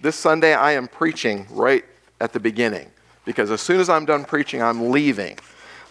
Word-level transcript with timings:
this 0.00 0.16
Sunday 0.16 0.54
I 0.54 0.72
am 0.72 0.88
preaching 0.88 1.46
right 1.50 1.84
at 2.20 2.32
the 2.32 2.40
beginning 2.40 2.90
because 3.24 3.50
as 3.50 3.60
soon 3.60 3.80
as 3.80 3.88
I'm 3.88 4.04
done 4.04 4.24
preaching, 4.24 4.62
I'm 4.62 4.90
leaving 4.90 5.38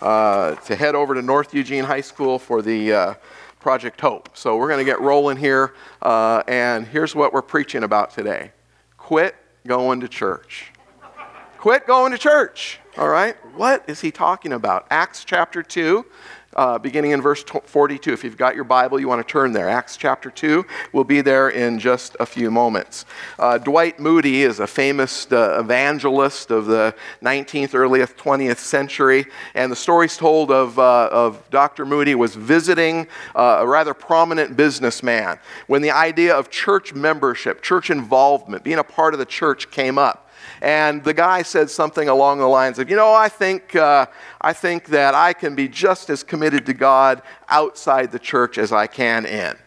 uh, 0.02 0.56
to 0.56 0.76
head 0.76 0.96
over 0.96 1.14
to 1.14 1.22
North 1.22 1.54
Eugene 1.54 1.84
High 1.84 2.02
School 2.02 2.38
for 2.38 2.62
the 2.62 2.94
uh, 2.94 3.14
Project 3.60 4.02
Hope. 4.02 4.30
So 4.34 4.58
we're 4.58 4.68
going 4.68 4.80
to 4.80 4.86
get 4.86 5.00
rolling 5.00 5.38
here, 5.38 5.74
uh, 6.02 6.44
and 6.48 6.86
here's 6.86 7.16
what 7.16 7.34
we're 7.34 7.42
preaching 7.42 7.84
about 7.84 8.12
today 8.12 8.52
quit 8.98 9.36
going 9.66 10.02
to 10.02 10.08
church. 10.08 10.73
Quit 11.64 11.88
going 11.88 12.12
to 12.12 12.18
church. 12.18 12.78
All 12.98 13.08
right? 13.08 13.38
What 13.56 13.86
is 13.88 14.02
he 14.02 14.12
talking 14.12 14.52
about? 14.52 14.86
Acts 14.90 15.24
chapter 15.24 15.64
2 15.64 16.06
uh, 16.58 16.78
beginning 16.78 17.12
in 17.12 17.22
verse 17.22 17.42
42. 17.42 18.12
If 18.12 18.26
you've 18.26 18.36
got 18.36 18.54
your 18.54 18.66
Bible, 18.66 19.00
you 19.00 19.08
want 19.08 19.26
to 19.26 19.32
turn 19.32 19.54
there. 19.54 19.70
Acts 19.70 19.96
chapter 19.96 20.30
2. 20.30 20.66
We'll 20.92 21.06
be 21.06 21.22
there 21.22 21.48
in 21.48 21.80
just 21.80 22.18
a 22.20 22.26
few 22.26 22.52
moments. 22.52 23.06
Uh, 23.40 23.60
Dwight 23.60 23.98
Moody 23.98 24.44
is 24.44 24.60
a 24.60 24.68
famous 24.68 25.32
uh, 25.32 25.58
evangelist 25.62 26.52
of 26.52 26.66
the 26.66 26.94
19th, 27.22 27.74
early 27.74 28.02
20th 28.02 28.58
century. 28.58 29.26
And 29.56 29.72
the 29.72 29.78
stories 29.78 30.18
told 30.18 30.52
of, 30.52 30.78
uh, 30.78 31.08
of 31.14 31.50
Dr. 31.50 31.86
Moody 31.86 32.14
was 32.14 32.36
visiting 32.36 33.08
uh, 33.36 33.60
a 33.62 33.66
rather 33.66 33.94
prominent 33.94 34.58
businessman 34.58 35.40
when 35.68 35.82
the 35.82 35.92
idea 35.92 36.36
of 36.36 36.50
church 36.50 36.94
membership, 36.94 37.62
church 37.62 37.90
involvement, 37.90 38.66
being 38.66 38.80
a 38.80 38.84
part 38.84 39.14
of 39.14 39.18
the 39.18 39.26
church 39.26 39.72
came 39.72 39.98
up. 39.98 40.20
And 40.64 41.04
the 41.04 41.14
guy 41.14 41.42
said 41.42 41.70
something 41.70 42.08
along 42.08 42.40
the 42.40 42.48
lines 42.48 42.80
of, 42.80 42.90
you 42.90 42.96
know, 42.96 43.14
I 43.14 43.28
think, 43.28 43.76
uh, 43.76 44.06
I 44.40 44.54
think 44.54 44.86
that 44.88 45.14
I 45.14 45.34
can 45.34 45.56
be 45.56 45.68
just 45.68 46.10
as 46.10 46.24
committed 46.24 46.66
to 46.68 46.74
God 46.74 47.22
outside 47.50 48.14
the 48.14 48.18
church 48.18 48.58
as 48.58 48.72
I 48.72 48.88
can 48.88 49.26
in. 49.26 49.58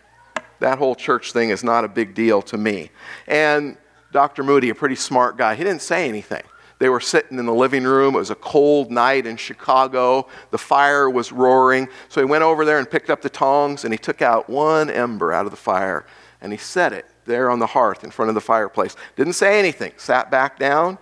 That 0.61 0.79
whole 0.79 0.95
church 0.95 1.33
thing 1.33 1.51
is 1.51 1.63
not 1.63 1.85
a 1.85 1.89
big 1.89 2.15
deal 2.15 2.41
to 2.41 2.57
me. 2.57 2.91
And 3.27 3.77
Dr. 4.11 4.43
Moody, 4.43 4.71
a 4.71 4.75
pretty 4.75 4.95
smart 4.95 5.37
guy, 5.37 5.55
he 5.55 5.65
didn't 5.65 5.83
say 5.83 6.09
anything. 6.09 6.43
They 6.79 6.89
were 6.89 7.01
sitting 7.01 7.39
in 7.39 7.45
the 7.45 7.55
living 7.55 7.85
room. 7.85 8.15
It 8.15 8.19
was 8.19 8.31
a 8.31 8.35
cold 8.35 8.91
night 8.91 9.27
in 9.27 9.37
Chicago. 9.37 10.29
The 10.51 10.59
fire 10.59 11.11
was 11.11 11.31
roaring. 11.31 11.89
So 12.09 12.23
he 12.23 12.25
went 12.25 12.43
over 12.43 12.65
there 12.65 12.79
and 12.79 12.91
picked 12.91 13.11
up 13.11 13.21
the 13.21 13.29
tongs 13.29 13.85
and 13.85 13.93
he 13.93 13.99
took 13.99 14.23
out 14.23 14.49
one 14.49 14.89
ember 14.89 15.31
out 15.31 15.45
of 15.45 15.51
the 15.51 15.59
fire 15.59 16.07
and 16.41 16.53
he 16.53 16.59
set 16.59 16.95
it 16.95 17.05
there 17.27 17.51
on 17.51 17.59
the 17.59 17.67
hearth 17.67 18.05
in 18.05 18.11
front 18.11 18.29
of 18.29 18.35
the 18.35 18.41
fireplace. 18.41 18.97
Didn't 19.17 19.35
say 19.35 19.59
anything, 19.59 19.93
sat 19.97 20.31
back 20.31 20.59
down, 20.59 20.99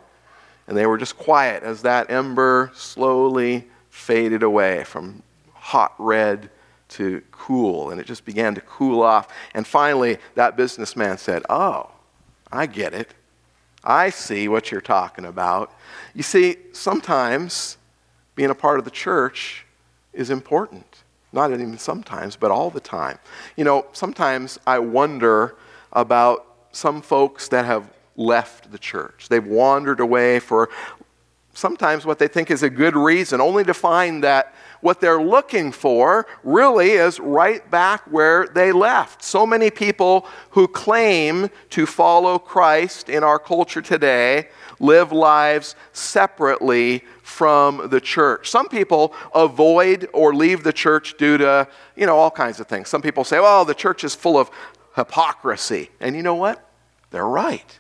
and 0.67 0.77
they 0.77 0.87
were 0.87 0.99
just 0.99 1.17
quiet 1.17 1.63
as 1.63 1.83
that 1.83 2.11
ember 2.11 2.71
slowly 2.75 3.69
faded 3.91 4.43
away 4.43 4.85
from 4.85 5.23
hot 5.53 5.95
red 5.99 6.51
to 6.89 7.23
cool, 7.31 7.91
and 7.91 8.01
it 8.01 8.07
just 8.07 8.25
began 8.25 8.55
to 8.55 8.61
cool 8.61 9.03
off. 9.03 9.29
And 9.55 9.67
finally, 9.67 10.19
that 10.35 10.57
businessman 10.57 11.19
said, 11.19 11.43
Oh, 11.49 11.91
I 12.53 12.67
get 12.67 12.95
it. 12.95 13.15
I 13.83 14.11
see 14.11 14.49
what 14.49 14.71
you're 14.71 14.81
talking 14.81 15.25
about. 15.25 15.73
You 16.15 16.23
see, 16.23 16.57
sometimes 16.73 17.77
being 18.35 18.51
a 18.51 18.55
part 18.55 18.79
of 18.79 18.85
the 18.85 18.91
church 18.91 19.67
is 20.13 20.31
important. 20.31 21.03
Not 21.33 21.51
even 21.51 21.79
sometimes, 21.79 22.37
but 22.37 22.51
all 22.51 22.71
the 22.71 22.81
time. 22.81 23.19
You 23.57 23.65
know, 23.65 23.87
sometimes 23.93 24.59
I 24.67 24.79
wonder 24.79 25.57
about 25.95 26.47
some 26.73 27.01
folks 27.01 27.49
that 27.49 27.65
have 27.65 27.91
left 28.17 28.71
the 28.71 28.79
church. 28.79 29.29
They've 29.29 29.47
wandered 29.47 30.01
away 30.01 30.39
for 30.41 30.71
sometimes 31.53 32.05
what 32.05 32.19
they 32.19 32.29
think 32.29 32.51
is 32.51 32.63
a 32.63 32.71
good 32.71 32.97
reason, 32.97 33.41
only 33.41 33.65
to 33.65 33.75
find 33.75 34.25
that 34.25 34.55
what 34.81 35.01
they're 35.01 35.23
looking 35.23 35.73
for 35.73 36.27
really 36.43 36.91
is 36.91 37.19
right 37.19 37.69
back 37.71 38.03
where 38.11 38.47
they 38.49 38.71
left. 38.71 39.23
So 39.23 39.47
many 39.47 39.71
people 39.71 40.27
who 40.51 40.69
claim 40.69 41.49
to 41.71 41.87
follow 41.87 42.39
Christ 42.39 43.09
in 43.09 43.25
our 43.25 43.39
culture 43.39 43.81
today 43.81 44.49
live 44.81 45.13
lives 45.13 45.77
separately 45.93 47.03
from 47.23 47.89
the 47.89 48.01
church. 48.01 48.51
Some 48.51 48.69
people 48.69 49.15
avoid 49.35 50.09
or 50.13 50.35
leave 50.35 50.65
the 50.65 50.73
church 50.73 51.17
due 51.17 51.39
to, 51.39 51.67
you 51.97 52.05
know, 52.05 52.17
all 52.17 52.31
kinds 52.31 52.61
of 52.61 52.67
things. 52.67 52.89
Some 52.89 53.01
people 53.01 53.25
say, 53.25 53.41
well, 53.41 53.65
the 53.65 53.75
church 53.75 54.05
is 54.05 54.15
full 54.15 54.37
of 54.37 54.51
hypocrisy. 54.97 55.91
And 56.01 56.17
you 56.17 56.23
know 56.23 56.35
what? 56.35 56.69
They're 57.11 57.27
right. 57.27 57.79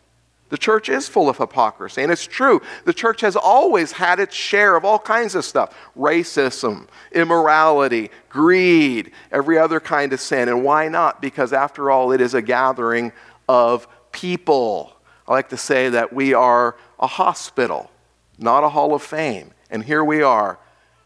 The 0.50 0.58
church 0.58 0.88
is 0.88 1.08
full 1.08 1.28
of 1.28 1.38
hypocrisy, 1.38 2.02
and 2.02 2.12
it's 2.12 2.26
true. 2.26 2.60
The 2.84 2.92
church 2.92 3.22
has 3.22 3.34
always 3.34 3.92
had 3.92 4.20
its 4.20 4.36
share 4.36 4.76
of 4.76 4.84
all 4.84 4.98
kinds 4.98 5.34
of 5.34 5.44
stuff 5.44 5.74
racism, 5.96 6.86
immorality, 7.10 8.10
greed, 8.28 9.10
every 9.32 9.58
other 9.58 9.80
kind 9.80 10.12
of 10.12 10.20
sin. 10.20 10.48
And 10.48 10.62
why 10.62 10.88
not? 10.88 11.20
Because 11.20 11.52
after 11.52 11.90
all, 11.90 12.12
it 12.12 12.20
is 12.20 12.34
a 12.34 12.42
gathering 12.42 13.10
of 13.48 13.88
people. 14.12 14.92
I 15.26 15.32
like 15.32 15.48
to 15.48 15.56
say 15.56 15.88
that 15.88 16.12
we 16.12 16.34
are 16.34 16.76
a 17.00 17.06
hospital, 17.06 17.90
not 18.38 18.62
a 18.62 18.68
hall 18.68 18.94
of 18.94 19.02
fame. 19.02 19.50
And 19.70 19.82
here 19.82 20.04
we 20.04 20.22
are 20.22 20.58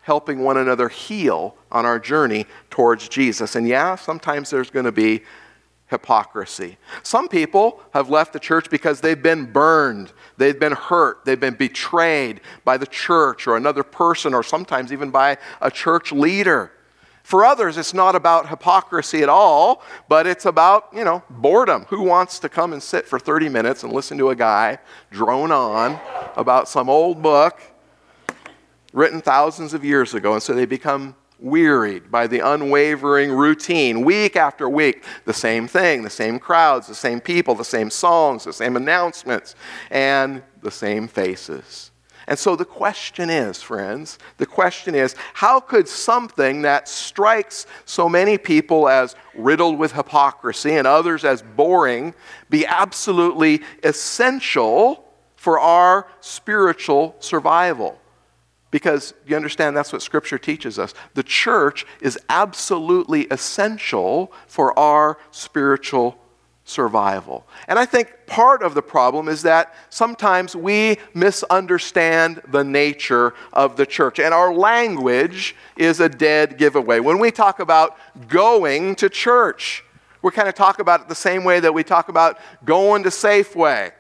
helping 0.03 0.41
one 0.41 0.57
another 0.57 0.89
heal 0.89 1.55
on 1.71 1.87
our 1.87 1.99
journey 1.99 2.47
towards 2.71 3.09
Jesus. 3.09 3.55
And 3.55 3.69
yeah, 3.69 3.95
sometimes 3.95 4.51
there's 4.51 4.71
going 4.71 4.85
to 4.85 4.93
be 4.93 5.23
hypocrisy. 5.89 6.77
Some 7.03 7.29
people 7.29 7.83
have 7.93 8.11
left 8.11 8.33
the 8.33 8.39
church 8.39 8.71
because 8.71 9.01
they've 9.01 9.23
been 9.23 9.47
burned, 9.47 10.13
they've 10.37 10.59
been 10.59 10.73
hurt, 10.73 11.25
they've 11.25 11.41
been 11.41 11.55
betrayed 11.55 12.41
by 12.65 12.77
the 12.77 12.87
church 12.87 13.47
or 13.47 13.57
another 13.57 13.83
person, 13.83 14.35
or 14.35 14.43
sometimes 14.43 14.93
even 14.93 15.11
by 15.11 15.39
a 15.61 15.71
church 15.71 16.13
leader. 16.13 16.73
For 17.23 17.45
others, 17.45 17.77
it's 17.77 17.93
not 17.93 18.15
about 18.15 18.49
hypocrisy 18.49 19.23
at 19.23 19.29
all, 19.29 19.83
but 20.09 20.27
it's 20.27 20.47
about, 20.47 20.89
you 20.95 21.05
know, 21.05 21.23
boredom. 21.29 21.85
Who 21.91 22.03
wants 22.03 22.39
to 22.39 22.49
come 22.49 22.73
and 22.73 22.83
sit 22.83 23.07
for 23.07 23.19
30 23.19 23.51
minutes 23.51 23.83
and 23.83 23.93
listen 23.93 24.17
to 24.17 24.31
a 24.31 24.35
guy 24.35 24.79
drone 25.11 25.53
on 25.53 26.01
about 26.37 26.71
some 26.71 26.89
old 26.89 27.23
book 27.23 27.61
written 28.95 29.21
thousands 29.21 29.75
of 29.75 29.85
years 29.85 30.15
ago? 30.15 30.33
And 30.33 30.43
so 30.43 30.55
they 30.55 30.65
become 30.65 31.17
wearied 31.39 32.11
by 32.11 32.27
the 32.27 32.41
unwavering 32.41 33.31
routine, 33.33 34.05
week 34.05 34.37
after 34.37 34.69
week, 34.69 35.05
the 35.25 35.33
same 35.33 35.69
thing, 35.69 36.03
the 36.03 36.11
same 36.11 36.39
crowds, 36.39 36.87
the 36.87 36.95
same 36.95 37.21
people, 37.21 37.55
the 37.55 37.65
same 37.65 37.91
songs, 37.91 38.45
the 38.45 38.53
same 38.53 38.77
announcements, 38.77 39.55
and 39.91 40.43
the 40.63 40.71
same 40.71 41.07
faces. 41.07 41.91
And 42.29 42.39
so 42.39 42.57
the 42.57 42.65
question 42.67 43.31
is, 43.31 43.63
friends, 43.63 44.19
the 44.37 44.45
question 44.45 44.95
is 44.95 45.15
how 45.33 45.61
could 45.61 45.89
something 45.89 46.61
that 46.63 46.87
strikes 46.87 47.67
so 47.87 48.07
many 48.07 48.37
people 48.37 48.87
as 48.87 49.17
riddled 49.35 49.79
with 49.79 49.93
hypocrisy 49.93 50.73
and 50.73 50.87
others 50.87 51.25
as 51.25 51.41
boring 51.41 52.13
be 52.51 52.67
absolutely 52.67 53.63
essential 53.83 55.07
for 55.37 55.59
our 55.59 56.07
spiritual 56.21 57.17
survival? 57.19 57.98
Because 58.71 59.15
you 59.27 59.35
understand 59.35 59.77
that's 59.77 59.93
what 59.93 60.03
Scripture 60.03 60.39
teaches 60.39 60.79
us. 60.79 60.93
The 61.15 61.23
church 61.23 61.87
is 62.01 62.19
absolutely 62.29 63.27
essential 63.31 64.33
for 64.47 64.79
our 64.79 65.19
spiritual 65.31 66.19
survival. 66.69 67.47
And 67.67 67.79
I 67.79 67.87
think 67.87 68.15
part 68.27 68.63
of 68.63 68.75
the 68.75 68.83
problem 68.83 69.27
is 69.29 69.43
that 69.43 69.75
sometimes 69.89 70.55
we 70.55 70.99
misunderstand 71.15 72.43
the 72.47 72.63
nature 72.63 73.33
of 73.55 73.77
the 73.77 73.87
church, 73.87 74.19
and 74.19 74.35
our 74.35 74.53
language 74.53 75.57
is 75.79 76.01
a 76.01 76.11
dead 76.11 76.59
giveaway. 76.59 77.01
When 77.01 77.19
we 77.19 77.31
talk 77.31 77.59
about 77.59 77.97
going 78.29 78.97
to 78.97 79.09
church, 79.09 79.83
we 80.21 80.31
kind 80.31 80.49
of 80.49 80.55
talk 80.55 80.79
about 80.79 81.01
it 81.01 81.09
the 81.09 81.15
same 81.15 81.43
way 81.43 81.59
that 81.61 81.73
we 81.73 81.83
talk 81.83 82.11
about 82.11 82.39
going 82.65 83.03
to 83.05 83.09
Safeway, 83.09 83.93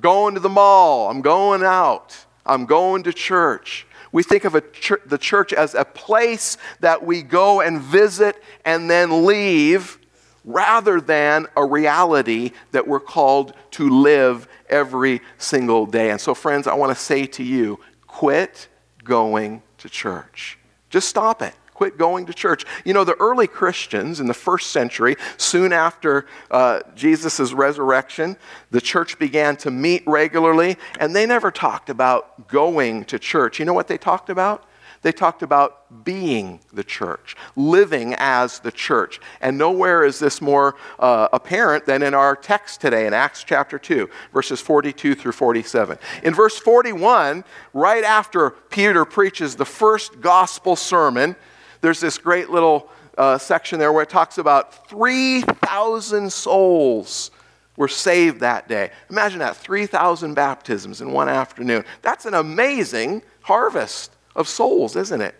going 0.00 0.34
to 0.34 0.40
the 0.40 0.48
mall, 0.48 1.08
I'm 1.08 1.20
going 1.20 1.62
out, 1.62 2.26
I'm 2.44 2.66
going 2.66 3.04
to 3.04 3.12
church. 3.12 3.86
We 4.12 4.22
think 4.22 4.44
of 4.44 4.52
the 4.52 5.18
church 5.18 5.52
as 5.52 5.74
a 5.74 5.84
place 5.84 6.56
that 6.80 7.04
we 7.04 7.22
go 7.22 7.60
and 7.60 7.80
visit 7.80 8.42
and 8.64 8.90
then 8.90 9.24
leave 9.24 9.98
rather 10.44 11.00
than 11.00 11.46
a 11.56 11.64
reality 11.64 12.52
that 12.72 12.88
we're 12.88 13.00
called 13.00 13.54
to 13.72 13.88
live 13.88 14.48
every 14.68 15.20
single 15.38 15.86
day. 15.86 16.10
And 16.10 16.20
so, 16.20 16.34
friends, 16.34 16.66
I 16.66 16.74
want 16.74 16.96
to 16.96 17.02
say 17.02 17.26
to 17.26 17.44
you 17.44 17.78
quit 18.06 18.68
going 19.04 19.62
to 19.78 19.88
church. 19.88 20.58
Just 20.88 21.08
stop 21.08 21.42
it 21.42 21.54
quit 21.80 21.96
going 21.96 22.26
to 22.26 22.34
church. 22.34 22.66
You 22.84 22.92
know, 22.92 23.04
the 23.04 23.16
early 23.18 23.46
Christians 23.46 24.20
in 24.20 24.26
the 24.26 24.34
first 24.34 24.68
century, 24.68 25.16
soon 25.38 25.72
after 25.72 26.26
uh, 26.50 26.80
Jesus' 26.94 27.54
resurrection, 27.54 28.36
the 28.70 28.82
church 28.82 29.18
began 29.18 29.56
to 29.56 29.70
meet 29.70 30.02
regularly, 30.06 30.76
and 30.98 31.16
they 31.16 31.24
never 31.24 31.50
talked 31.50 31.88
about 31.88 32.48
going 32.48 33.06
to 33.06 33.18
church. 33.18 33.58
You 33.58 33.64
know 33.64 33.72
what 33.72 33.88
they 33.88 33.96
talked 33.96 34.28
about? 34.28 34.66
They 35.00 35.10
talked 35.10 35.42
about 35.42 36.04
being 36.04 36.60
the 36.70 36.84
church, 36.84 37.34
living 37.56 38.14
as 38.18 38.58
the 38.58 38.70
church. 38.70 39.18
And 39.40 39.56
nowhere 39.56 40.04
is 40.04 40.18
this 40.18 40.42
more 40.42 40.76
uh, 40.98 41.28
apparent 41.32 41.86
than 41.86 42.02
in 42.02 42.12
our 42.12 42.36
text 42.36 42.82
today 42.82 43.06
in 43.06 43.14
Acts 43.14 43.42
chapter 43.42 43.78
2, 43.78 44.10
verses 44.34 44.60
42 44.60 45.14
through 45.14 45.32
47. 45.32 45.96
In 46.24 46.34
verse 46.34 46.58
41, 46.58 47.42
right 47.72 48.04
after 48.04 48.50
Peter 48.50 49.06
preaches 49.06 49.56
the 49.56 49.64
first 49.64 50.20
gospel 50.20 50.76
sermon, 50.76 51.36
there's 51.80 52.00
this 52.00 52.18
great 52.18 52.50
little 52.50 52.88
uh, 53.16 53.38
section 53.38 53.78
there 53.78 53.92
where 53.92 54.02
it 54.02 54.08
talks 54.08 54.38
about 54.38 54.88
3,000 54.88 56.32
souls 56.32 57.30
were 57.76 57.88
saved 57.88 58.40
that 58.40 58.68
day. 58.68 58.90
Imagine 59.08 59.38
that 59.38 59.56
3,000 59.56 60.34
baptisms 60.34 61.00
in 61.00 61.12
one 61.12 61.28
afternoon. 61.28 61.84
That's 62.02 62.26
an 62.26 62.34
amazing 62.34 63.22
harvest 63.42 64.12
of 64.36 64.48
souls, 64.48 64.96
isn't 64.96 65.20
it? 65.20 65.34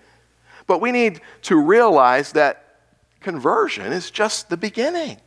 But 0.66 0.80
we 0.80 0.92
need 0.92 1.20
to 1.42 1.56
realize 1.56 2.32
that 2.32 2.78
conversion 3.20 3.92
is 3.92 4.10
just 4.10 4.48
the 4.48 4.56
beginning. 4.56 5.18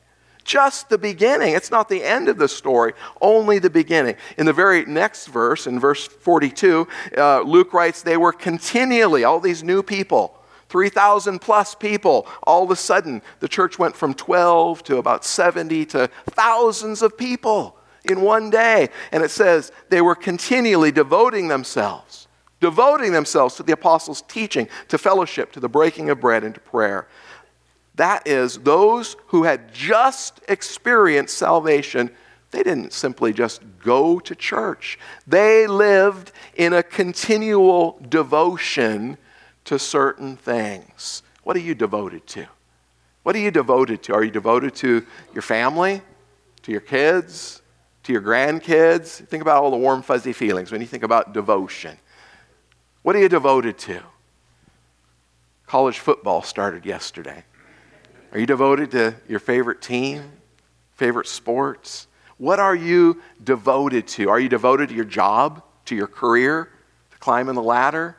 Just 0.43 0.89
the 0.89 0.97
beginning. 0.97 1.53
It's 1.53 1.71
not 1.71 1.87
the 1.87 2.03
end 2.03 2.27
of 2.27 2.37
the 2.37 2.47
story, 2.49 2.93
only 3.21 3.59
the 3.59 3.69
beginning. 3.69 4.15
In 4.37 4.45
the 4.45 4.53
very 4.53 4.85
next 4.85 5.27
verse, 5.27 5.67
in 5.67 5.79
verse 5.79 6.05
42, 6.05 6.87
uh, 7.17 7.41
Luke 7.41 7.73
writes, 7.73 8.01
They 8.01 8.17
were 8.17 8.33
continually, 8.33 9.23
all 9.23 9.39
these 9.39 9.63
new 9.63 9.81
people, 9.81 10.42
3,000 10.73 11.37
plus 11.37 11.75
people. 11.75 12.25
All 12.41 12.63
of 12.63 12.71
a 12.71 12.75
sudden, 12.75 13.21
the 13.41 13.47
church 13.47 13.77
went 13.77 13.95
from 13.95 14.15
12 14.15 14.81
to 14.85 14.97
about 14.97 15.23
70 15.23 15.85
to 15.85 16.09
thousands 16.31 17.03
of 17.03 17.15
people 17.15 17.77
in 18.05 18.21
one 18.21 18.49
day. 18.49 18.89
And 19.11 19.21
it 19.21 19.29
says 19.29 19.71
they 19.89 20.01
were 20.01 20.15
continually 20.15 20.91
devoting 20.91 21.47
themselves, 21.47 22.27
devoting 22.59 23.11
themselves 23.11 23.53
to 23.57 23.63
the 23.63 23.73
apostles' 23.73 24.23
teaching, 24.23 24.67
to 24.87 24.97
fellowship, 24.97 25.51
to 25.51 25.59
the 25.59 25.69
breaking 25.69 26.09
of 26.09 26.19
bread, 26.19 26.43
and 26.43 26.55
to 26.55 26.61
prayer. 26.61 27.07
That 27.93 28.25
is, 28.25 28.57
those 28.57 29.15
who 29.27 29.43
had 29.43 29.71
just 29.75 30.41
experienced 30.49 31.37
salvation, 31.37 32.09
they 32.49 32.63
didn't 32.63 32.93
simply 32.93 33.31
just 33.31 33.61
go 33.77 34.17
to 34.21 34.33
church. 34.33 34.97
They 35.27 35.67
lived 35.67 36.31
in 36.55 36.73
a 36.73 36.81
continual 36.81 38.03
devotion 38.09 39.19
to 39.65 39.79
certain 39.79 40.35
things. 40.35 41.23
What 41.43 41.55
are 41.55 41.61
you 41.61 41.75
devoted 41.75 42.25
to? 42.27 42.47
What 43.23 43.35
are 43.35 43.39
you 43.39 43.51
devoted 43.51 44.03
to? 44.03 44.13
Are 44.13 44.23
you 44.23 44.31
devoted 44.31 44.75
to 44.75 45.05
your 45.33 45.41
family, 45.41 46.01
to 46.63 46.71
your 46.71 46.81
kids, 46.81 47.61
to 48.03 48.11
your 48.11 48.21
grandkids? 48.21 49.25
Think 49.27 49.41
about 49.41 49.63
all 49.63 49.71
the 49.71 49.77
warm, 49.77 50.01
fuzzy 50.01 50.33
feelings 50.33 50.71
when 50.71 50.81
you 50.81 50.87
think 50.87 51.03
about 51.03 51.33
devotion. 51.33 51.97
What 53.01 53.15
are 53.15 53.19
you 53.19 53.29
devoted 53.29 53.77
to? 53.79 54.01
College 55.67 55.99
football 55.99 56.41
started 56.41 56.85
yesterday. 56.85 57.43
Are 58.31 58.39
you 58.39 58.45
devoted 58.45 58.91
to 58.91 59.15
your 59.27 59.39
favorite 59.39 59.81
team, 59.81 60.23
favorite 60.95 61.27
sports? 61.27 62.07
What 62.37 62.59
are 62.59 62.75
you 62.75 63.21
devoted 63.43 64.07
to? 64.09 64.29
Are 64.29 64.39
you 64.39 64.49
devoted 64.49 64.89
to 64.89 64.95
your 64.95 65.05
job, 65.05 65.63
to 65.85 65.95
your 65.95 66.07
career, 66.07 66.69
to 67.11 67.17
climbing 67.19 67.55
the 67.55 67.63
ladder? 67.63 68.17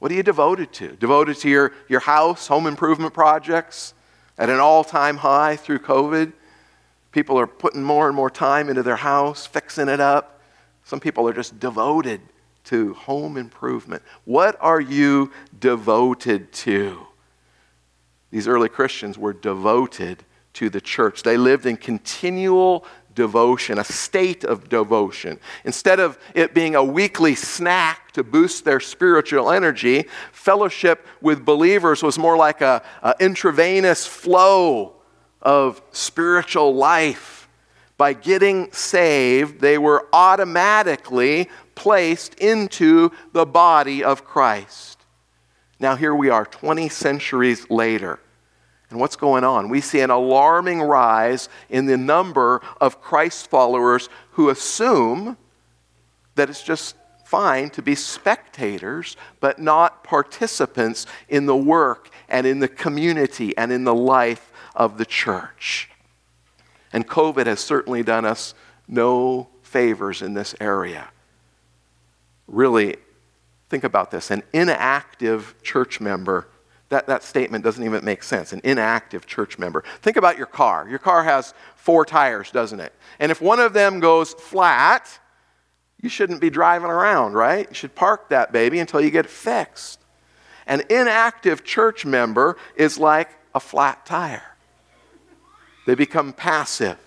What 0.00 0.10
are 0.10 0.14
you 0.14 0.22
devoted 0.22 0.72
to? 0.74 0.96
Devoted 0.96 1.36
to 1.36 1.48
your, 1.48 1.72
your 1.88 2.00
house, 2.00 2.48
home 2.48 2.66
improvement 2.66 3.14
projects 3.14 3.94
at 4.38 4.48
an 4.50 4.58
all 4.58 4.82
time 4.82 5.18
high 5.18 5.56
through 5.56 5.80
COVID? 5.80 6.32
People 7.12 7.38
are 7.38 7.46
putting 7.46 7.82
more 7.82 8.06
and 8.06 8.16
more 8.16 8.30
time 8.30 8.68
into 8.68 8.82
their 8.82 8.96
house, 8.96 9.46
fixing 9.46 9.88
it 9.88 10.00
up. 10.00 10.40
Some 10.84 11.00
people 11.00 11.28
are 11.28 11.34
just 11.34 11.60
devoted 11.60 12.20
to 12.64 12.94
home 12.94 13.36
improvement. 13.36 14.02
What 14.24 14.56
are 14.60 14.80
you 14.80 15.32
devoted 15.58 16.50
to? 16.52 17.06
These 18.30 18.48
early 18.48 18.68
Christians 18.70 19.18
were 19.18 19.34
devoted 19.34 20.24
to 20.54 20.70
the 20.70 20.80
church. 20.80 21.22
They 21.22 21.36
lived 21.36 21.66
in 21.66 21.76
continual 21.76 22.86
devotion, 23.20 23.78
a 23.78 23.84
state 23.84 24.44
of 24.44 24.70
devotion. 24.70 25.38
Instead 25.64 26.00
of 26.00 26.18
it 26.34 26.54
being 26.54 26.74
a 26.74 26.82
weekly 26.82 27.34
snack 27.34 28.12
to 28.12 28.24
boost 28.24 28.64
their 28.64 28.80
spiritual 28.80 29.50
energy, 29.50 30.06
fellowship 30.32 31.06
with 31.20 31.44
believers 31.44 32.02
was 32.02 32.16
more 32.18 32.38
like 32.38 32.62
an 32.62 32.80
intravenous 33.20 34.06
flow 34.06 34.94
of 35.42 35.82
spiritual 35.92 36.74
life. 36.74 37.46
By 37.98 38.14
getting 38.14 38.72
saved, 38.72 39.60
they 39.60 39.76
were 39.76 40.06
automatically 40.14 41.50
placed 41.74 42.32
into 42.36 43.10
the 43.34 43.44
body 43.44 44.02
of 44.02 44.24
Christ. 44.24 44.96
Now, 45.78 45.94
here 45.94 46.14
we 46.14 46.30
are, 46.30 46.46
20 46.46 46.88
centuries 46.88 47.68
later. 47.68 48.18
And 48.90 48.98
what's 48.98 49.16
going 49.16 49.44
on? 49.44 49.68
We 49.68 49.80
see 49.80 50.00
an 50.00 50.10
alarming 50.10 50.82
rise 50.82 51.48
in 51.68 51.86
the 51.86 51.96
number 51.96 52.60
of 52.80 53.00
Christ 53.00 53.48
followers 53.48 54.08
who 54.32 54.48
assume 54.48 55.36
that 56.34 56.50
it's 56.50 56.62
just 56.62 56.96
fine 57.24 57.70
to 57.70 57.82
be 57.82 57.94
spectators, 57.94 59.16
but 59.38 59.60
not 59.60 60.02
participants 60.02 61.06
in 61.28 61.46
the 61.46 61.56
work 61.56 62.10
and 62.28 62.46
in 62.46 62.58
the 62.58 62.68
community 62.68 63.56
and 63.56 63.70
in 63.70 63.84
the 63.84 63.94
life 63.94 64.52
of 64.74 64.98
the 64.98 65.06
church. 65.06 65.88
And 66.92 67.06
COVID 67.06 67.46
has 67.46 67.60
certainly 67.60 68.02
done 68.02 68.24
us 68.24 68.54
no 68.88 69.48
favors 69.62 70.22
in 70.22 70.34
this 70.34 70.56
area. 70.60 71.10
Really, 72.48 72.96
Think 73.70 73.84
about 73.84 74.10
this 74.10 74.32
an 74.32 74.42
inactive 74.52 75.54
church 75.62 76.00
member, 76.00 76.48
that, 76.90 77.06
that 77.06 77.22
statement 77.22 77.64
doesn't 77.64 77.84
even 77.84 78.04
make 78.04 78.22
sense. 78.22 78.52
An 78.52 78.60
inactive 78.64 79.24
church 79.24 79.58
member. 79.58 79.84
Think 80.02 80.16
about 80.16 80.36
your 80.36 80.46
car. 80.46 80.88
Your 80.88 80.98
car 80.98 81.24
has 81.24 81.54
four 81.76 82.04
tires, 82.04 82.50
doesn't 82.50 82.80
it? 82.80 82.92
And 83.20 83.32
if 83.32 83.40
one 83.40 83.60
of 83.60 83.72
them 83.72 84.00
goes 84.00 84.34
flat, 84.34 85.08
you 86.02 86.08
shouldn't 86.08 86.40
be 86.40 86.50
driving 86.50 86.90
around, 86.90 87.34
right? 87.34 87.68
You 87.68 87.74
should 87.74 87.94
park 87.94 88.28
that 88.30 88.52
baby 88.52 88.80
until 88.80 89.00
you 89.00 89.10
get 89.10 89.24
it 89.24 89.30
fixed. 89.30 90.00
An 90.66 90.82
inactive 90.90 91.64
church 91.64 92.04
member 92.04 92.56
is 92.74 92.98
like 92.98 93.30
a 93.54 93.60
flat 93.60 94.04
tire. 94.04 94.56
They 95.86 95.94
become 95.94 96.32
passive, 96.32 96.98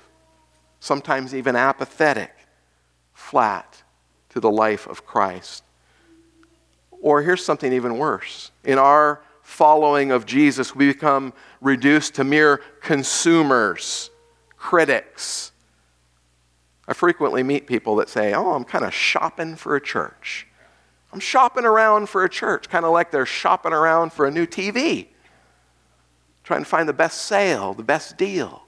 sometimes 0.79 1.35
even 1.35 1.55
apathetic, 1.57 2.33
flat 3.13 3.83
to 4.29 4.39
the 4.39 4.49
life 4.49 4.87
of 4.87 5.05
Christ. 5.05 5.63
Or 7.01 7.21
here's 7.21 7.43
something 7.43 7.73
even 7.73 7.97
worse. 7.97 8.51
In 8.63 8.77
our 8.77 9.21
following 9.53 10.11
of 10.11 10.25
Jesus, 10.25 10.75
we 10.75 10.87
become 10.87 11.31
reduced 11.61 12.15
to 12.15 12.23
mere 12.23 12.57
consumers, 12.81 14.09
critics. 14.57 15.51
I 16.87 16.93
frequently 16.93 17.43
meet 17.43 17.67
people 17.67 17.95
that 17.97 18.09
say, 18.09 18.33
Oh, 18.33 18.53
I'm 18.53 18.63
kind 18.63 18.83
of 18.83 18.93
shopping 18.93 19.55
for 19.55 19.75
a 19.75 19.81
church. 19.81 20.47
I'm 21.13 21.19
shopping 21.19 21.65
around 21.65 22.09
for 22.09 22.23
a 22.23 22.29
church, 22.29 22.67
kind 22.67 22.83
of 22.83 22.91
like 22.91 23.11
they're 23.11 23.27
shopping 23.27 23.73
around 23.73 24.11
for 24.11 24.25
a 24.25 24.31
new 24.31 24.47
TV, 24.47 25.07
trying 26.43 26.61
to 26.61 26.65
find 26.65 26.89
the 26.89 26.93
best 26.93 27.21
sale, 27.21 27.75
the 27.75 27.83
best 27.83 28.17
deal. 28.17 28.62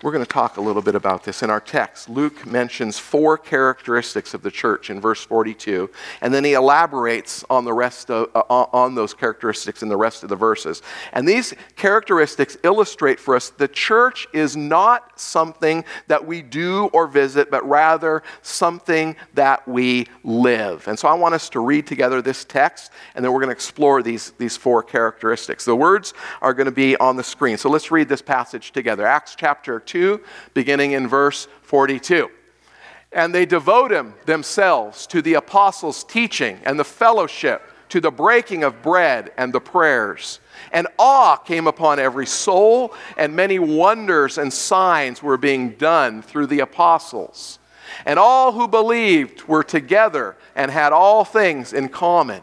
We're 0.00 0.12
going 0.12 0.24
to 0.24 0.30
talk 0.30 0.58
a 0.58 0.60
little 0.60 0.80
bit 0.80 0.94
about 0.94 1.24
this 1.24 1.42
in 1.42 1.50
our 1.50 1.58
text. 1.58 2.08
Luke 2.08 2.46
mentions 2.46 3.00
four 3.00 3.36
characteristics 3.36 4.32
of 4.32 4.42
the 4.42 4.50
church 4.50 4.90
in 4.90 5.00
verse 5.00 5.24
42, 5.24 5.90
and 6.20 6.32
then 6.32 6.44
he 6.44 6.52
elaborates 6.52 7.44
on 7.50 7.64
the 7.64 7.72
rest 7.72 8.08
of, 8.08 8.30
uh, 8.32 8.66
on 8.72 8.94
those 8.94 9.12
characteristics 9.12 9.82
in 9.82 9.88
the 9.88 9.96
rest 9.96 10.22
of 10.22 10.28
the 10.28 10.36
verses. 10.36 10.82
And 11.12 11.26
these 11.26 11.52
characteristics 11.74 12.56
illustrate 12.62 13.18
for 13.18 13.34
us 13.34 13.50
the 13.50 13.66
church 13.66 14.28
is 14.32 14.56
not 14.56 15.18
something 15.18 15.84
that 16.06 16.24
we 16.24 16.42
do 16.42 16.84
or 16.92 17.08
visit, 17.08 17.50
but 17.50 17.68
rather 17.68 18.22
something 18.40 19.16
that 19.34 19.66
we 19.66 20.06
live. 20.22 20.86
And 20.86 20.96
so 20.96 21.08
I 21.08 21.14
want 21.14 21.34
us 21.34 21.48
to 21.48 21.58
read 21.58 21.88
together 21.88 22.22
this 22.22 22.44
text, 22.44 22.92
and 23.16 23.24
then 23.24 23.32
we're 23.32 23.40
going 23.40 23.48
to 23.48 23.52
explore 23.52 24.04
these, 24.04 24.30
these 24.38 24.56
four 24.56 24.80
characteristics. 24.84 25.64
The 25.64 25.74
words 25.74 26.14
are 26.40 26.54
going 26.54 26.66
to 26.66 26.70
be 26.70 26.96
on 26.98 27.16
the 27.16 27.24
screen. 27.24 27.56
So 27.58 27.68
let's 27.68 27.90
read 27.90 28.08
this 28.08 28.22
passage 28.22 28.70
together. 28.70 29.04
Acts 29.04 29.34
chapter 29.36 29.80
2, 29.88 30.20
beginning 30.54 30.92
in 30.92 31.08
verse 31.08 31.48
42. 31.62 32.30
And 33.10 33.34
they 33.34 33.46
devote 33.46 33.90
him 33.90 34.14
themselves 34.26 35.06
to 35.08 35.22
the 35.22 35.34
apostles' 35.34 36.04
teaching 36.04 36.60
and 36.64 36.78
the 36.78 36.84
fellowship, 36.84 37.62
to 37.88 38.00
the 38.00 38.10
breaking 38.10 38.64
of 38.64 38.82
bread 38.82 39.32
and 39.38 39.52
the 39.52 39.60
prayers. 39.60 40.40
And 40.72 40.86
awe 40.98 41.36
came 41.36 41.66
upon 41.66 41.98
every 41.98 42.26
soul, 42.26 42.94
and 43.16 43.34
many 43.34 43.58
wonders 43.58 44.36
and 44.36 44.52
signs 44.52 45.22
were 45.22 45.38
being 45.38 45.70
done 45.70 46.20
through 46.20 46.48
the 46.48 46.60
apostles. 46.60 47.58
And 48.04 48.18
all 48.18 48.52
who 48.52 48.68
believed 48.68 49.44
were 49.44 49.64
together 49.64 50.36
and 50.54 50.70
had 50.70 50.92
all 50.92 51.24
things 51.24 51.72
in 51.72 51.88
common. 51.88 52.42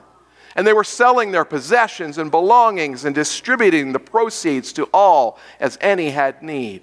And 0.55 0.65
they 0.65 0.73
were 0.73 0.83
selling 0.83 1.31
their 1.31 1.45
possessions 1.45 2.17
and 2.17 2.31
belongings 2.31 3.05
and 3.05 3.13
distributing 3.13 3.91
the 3.91 3.99
proceeds 3.99 4.73
to 4.73 4.85
all 4.93 5.37
as 5.59 5.77
any 5.79 6.09
had 6.09 6.41
need 6.41 6.81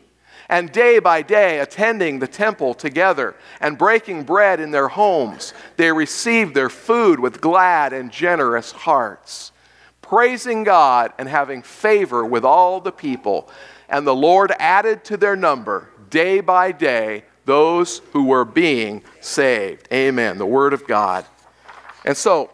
and 0.49 0.73
day 0.73 0.99
by 0.99 1.23
day 1.23 1.61
attending 1.61 2.19
the 2.19 2.27
temple 2.27 2.75
together 2.75 3.35
and 3.61 3.79
breaking 3.79 4.25
bread 4.25 4.61
in 4.61 4.71
their 4.71 4.89
homes, 4.89 5.55
they 5.77 5.93
received 5.93 6.55
their 6.55 6.71
food 6.71 7.21
with 7.21 7.41
glad 7.41 7.93
and 7.93 8.11
generous 8.11 8.73
hearts, 8.73 9.53
praising 10.01 10.65
God 10.65 11.13
and 11.19 11.29
having 11.29 11.63
favor 11.63 12.25
with 12.25 12.45
all 12.45 12.81
the 12.81 12.93
people. 12.93 13.49
And 13.89 14.07
the 14.07 14.15
Lord 14.15 14.53
added 14.59 15.05
to 15.05 15.17
their 15.17 15.37
number 15.37 15.89
day 16.11 16.41
by 16.41 16.73
day 16.73 17.25
those 17.45 18.01
who 18.13 18.25
were 18.25 18.45
being 18.45 19.03
saved. 19.21 19.89
Amen. 19.93 20.39
The 20.39 20.47
Word 20.47 20.73
of 20.73 20.87
God. 20.87 21.25
And 22.05 22.17
so, 22.17 22.51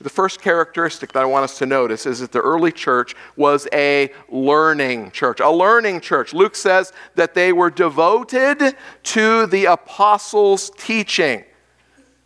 the 0.00 0.10
first 0.10 0.40
characteristic 0.40 1.12
that 1.12 1.22
I 1.22 1.26
want 1.26 1.44
us 1.44 1.58
to 1.58 1.66
notice 1.66 2.06
is 2.06 2.20
that 2.20 2.30
the 2.30 2.40
early 2.40 2.70
church 2.70 3.16
was 3.36 3.66
a 3.72 4.12
learning 4.28 5.10
church. 5.10 5.40
A 5.40 5.50
learning 5.50 6.00
church. 6.00 6.32
Luke 6.32 6.54
says 6.54 6.92
that 7.16 7.34
they 7.34 7.52
were 7.52 7.70
devoted 7.70 8.76
to 9.02 9.46
the 9.46 9.64
apostles' 9.64 10.70
teaching. 10.70 11.44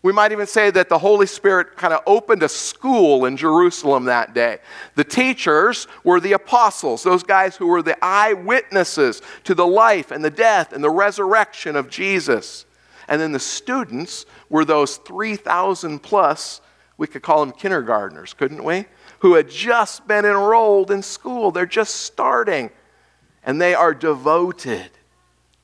We 0.02 0.12
might 0.12 0.33
even 0.33 0.49
say 0.49 0.71
that 0.73 0.88
the 0.88 0.99
Holy 0.99 1.26
Spirit 1.26 1.76
kind 1.76 1.95
of 1.95 2.02
opened 2.07 2.43
a 2.43 2.49
school 2.49 3.25
in 3.25 3.37
Jerusalem 3.37 4.05
that 4.05 4.35
day. 4.35 4.59
The 4.97 5.05
teachers 5.05 5.87
were 6.05 6.21
the 6.21 6.33
apostles, 6.33 7.05
those 7.05 7.23
guys 7.23 7.57
who 7.57 7.69
were 7.69 7.83
the 7.83 7.97
eyewitnesses 8.05 9.23
to 9.45 9.55
the 9.55 9.67
life 9.67 10.11
and 10.11 10.23
the 10.23 10.31
death 10.31 10.73
and 10.73 10.83
the 10.83 10.91
resurrection 10.91 11.76
of 11.76 11.88
Jesus. 11.88 12.67
And 13.09 13.21
then 13.21 13.33
the 13.33 13.38
students 13.38 14.26
were 14.50 14.64
those 14.64 14.97
3,000 14.99 16.00
plus 16.00 16.61
we 17.02 17.09
could 17.09 17.21
call 17.21 17.44
them 17.44 17.50
kindergartners, 17.50 18.32
couldn't 18.32 18.62
we? 18.62 18.87
Who 19.18 19.35
had 19.35 19.50
just 19.50 20.06
been 20.06 20.25
enrolled 20.25 20.92
in 20.92 21.02
school. 21.02 21.50
They're 21.50 21.66
just 21.66 21.97
starting. 21.97 22.71
And 23.42 23.61
they 23.61 23.75
are 23.75 23.92
devoted 23.92 24.92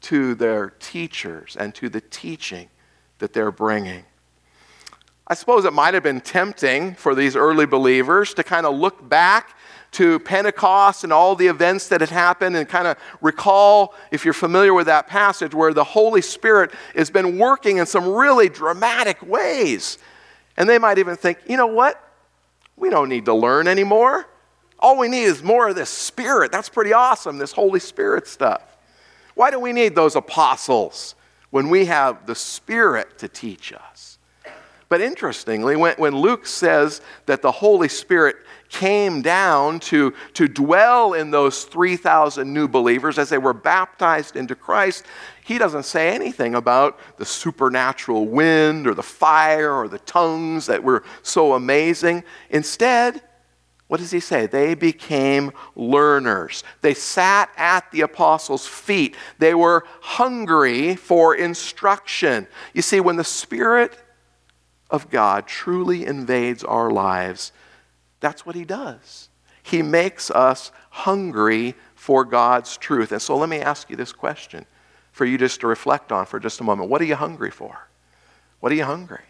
to 0.00 0.35
their 0.35 0.71
teachers 0.80 1.57
and 1.57 1.73
to 1.76 1.88
the 1.88 2.00
teaching 2.00 2.71
that 3.21 3.35
they're 3.35 3.52
bringing. 3.52 4.04
I 5.28 5.35
suppose 5.35 5.64
it 5.64 5.73
might 5.73 5.95
have 5.95 6.02
been 6.02 6.21
tempting 6.21 6.97
for 6.97 7.14
these 7.14 7.37
early 7.37 7.66
believers 7.66 8.35
to 8.35 8.42
kind 8.42 8.66
of 8.66 8.75
look 8.75 9.09
back 9.09 9.57
to 9.92 10.18
Pentecost 10.18 11.04
and 11.04 11.12
all 11.12 11.37
the 11.37 11.47
events 11.47 11.87
that 11.90 12.00
had 12.00 12.11
happened 12.11 12.57
and 12.57 12.68
kind 12.68 12.88
of 12.88 12.97
recall, 13.21 13.95
if 14.11 14.25
you're 14.25 14.35
familiar 14.35 14.75
with 14.75 14.87
that 14.87 15.07
passage, 15.07 15.54
where 15.54 15.73
the 15.73 15.85
Holy 15.85 16.21
Spirit 16.21 16.73
has 16.97 17.11
been 17.11 17.38
working 17.38 17.76
in 17.76 17.87
some 17.87 18.09
really 18.09 18.49
dramatic 18.49 19.23
ways 19.23 19.99
and 20.59 20.69
they 20.69 20.79
might 20.79 20.99
even 20.99 21.17
think, 21.17 21.38
you 21.49 21.57
know 21.57 21.69
what? 21.69 22.03
We 22.77 22.91
don't 22.91 23.09
need 23.09 23.25
to 23.27 23.35
learn 23.35 23.69
anymore. 23.69 24.27
All 24.81 24.99
we 24.99 25.09
need 25.09 25.23
is 25.23 25.43
more 25.43 25.69
of 25.69 25.77
this 25.77 25.88
Spirit. 25.88 26.50
That's 26.50 26.69
pretty 26.69 26.93
awesome, 26.93 27.38
this 27.38 27.53
Holy 27.53 27.81
Spirit 27.81 28.27
stuff. 28.27 28.77
Why 29.35 29.53
do 29.53 29.61
we 29.61 29.73
need 29.73 29.95
those 29.95 30.17
apostles 30.17 31.15
when 31.50 31.71
we 31.71 31.87
have 31.87 32.27
the 32.27 32.35
Spirit 32.35 33.19
to 33.21 33.29
teach 33.29 33.73
us? 33.73 34.19
But 34.88 35.00
interestingly, 35.00 35.77
when, 35.77 35.95
when 35.97 36.17
Luke 36.17 36.45
says 36.45 37.03
that 37.27 37.41
the 37.41 37.53
Holy 37.53 37.88
Spirit 37.88 38.37
came 38.69 39.23
down 39.23 39.81
to, 39.81 40.13
to 40.35 40.47
dwell 40.47 41.15
in 41.15 41.31
those 41.31 41.65
3,000 41.65 42.53
new 42.53 42.69
believers 42.69 43.19
as 43.19 43.29
they 43.29 43.39
were 43.39 43.55
baptized 43.55 44.37
into 44.37 44.55
Christ, 44.55 45.05
he 45.45 45.59
doesn't 45.59 45.85
say 45.85 46.15
anything 46.15 46.55
about 46.55 46.99
the 47.17 47.25
supernatural 47.25 48.27
wind 48.27 48.87
or 48.87 48.95
the 48.95 49.03
fire 49.03 49.73
or 49.73 49.89
the 49.89 49.99
tongues 50.01 50.67
that 50.67 50.83
were 50.83 51.03
so 51.23 51.55
amazing. 51.55 52.23
Instead, 52.51 53.23
what 53.89 54.01
does 54.01 54.11
he 54.11 54.21
say? 54.21 54.47
They 54.47 54.75
became 54.75 55.51
learners. 55.75 56.63
They 56.83 56.93
sat 56.93 57.51
at 57.57 57.91
the 57.91 58.03
apostles' 58.03 58.67
feet. 58.67 59.17
They 59.39 59.55
were 59.55 59.85
hungry 60.01 60.95
for 60.95 61.35
instruction. 61.35 62.47
You 62.75 62.83
see, 62.83 63.01
when 63.01 63.17
the 63.17 63.25
Spirit 63.25 63.99
of 64.91 65.09
God 65.09 65.47
truly 65.47 66.05
invades 66.05 66.63
our 66.65 66.91
lives, 66.91 67.53
that's 68.21 68.45
what 68.45 68.55
he 68.55 68.65
does. 68.65 69.29
He 69.63 69.83
makes 69.83 70.31
us 70.31 70.73
hungry 70.91 71.75
for 71.95 72.25
God's 72.25 72.77
truth. 72.77 73.13
And 73.13 73.21
so 73.21 73.37
let 73.37 73.49
me 73.49 73.59
ask 73.59 73.91
you 73.91 73.97
this 73.97 74.13
question 74.13 74.65
for 75.13 75.25
you 75.25 75.37
just 75.37 75.61
to 75.61 75.67
reflect 75.67 76.11
on 76.13 76.27
for 76.27 76.41
just 76.41 76.61
a 76.61 76.65
moment. 76.65 76.89
What 76.89 77.01
are 77.01 77.05
you 77.05 77.17
hungry 77.17 77.51
for? 77.51 77.89
What 78.61 78.73
are 78.73 78.75
you 78.75 78.85
hungry? 78.85 79.25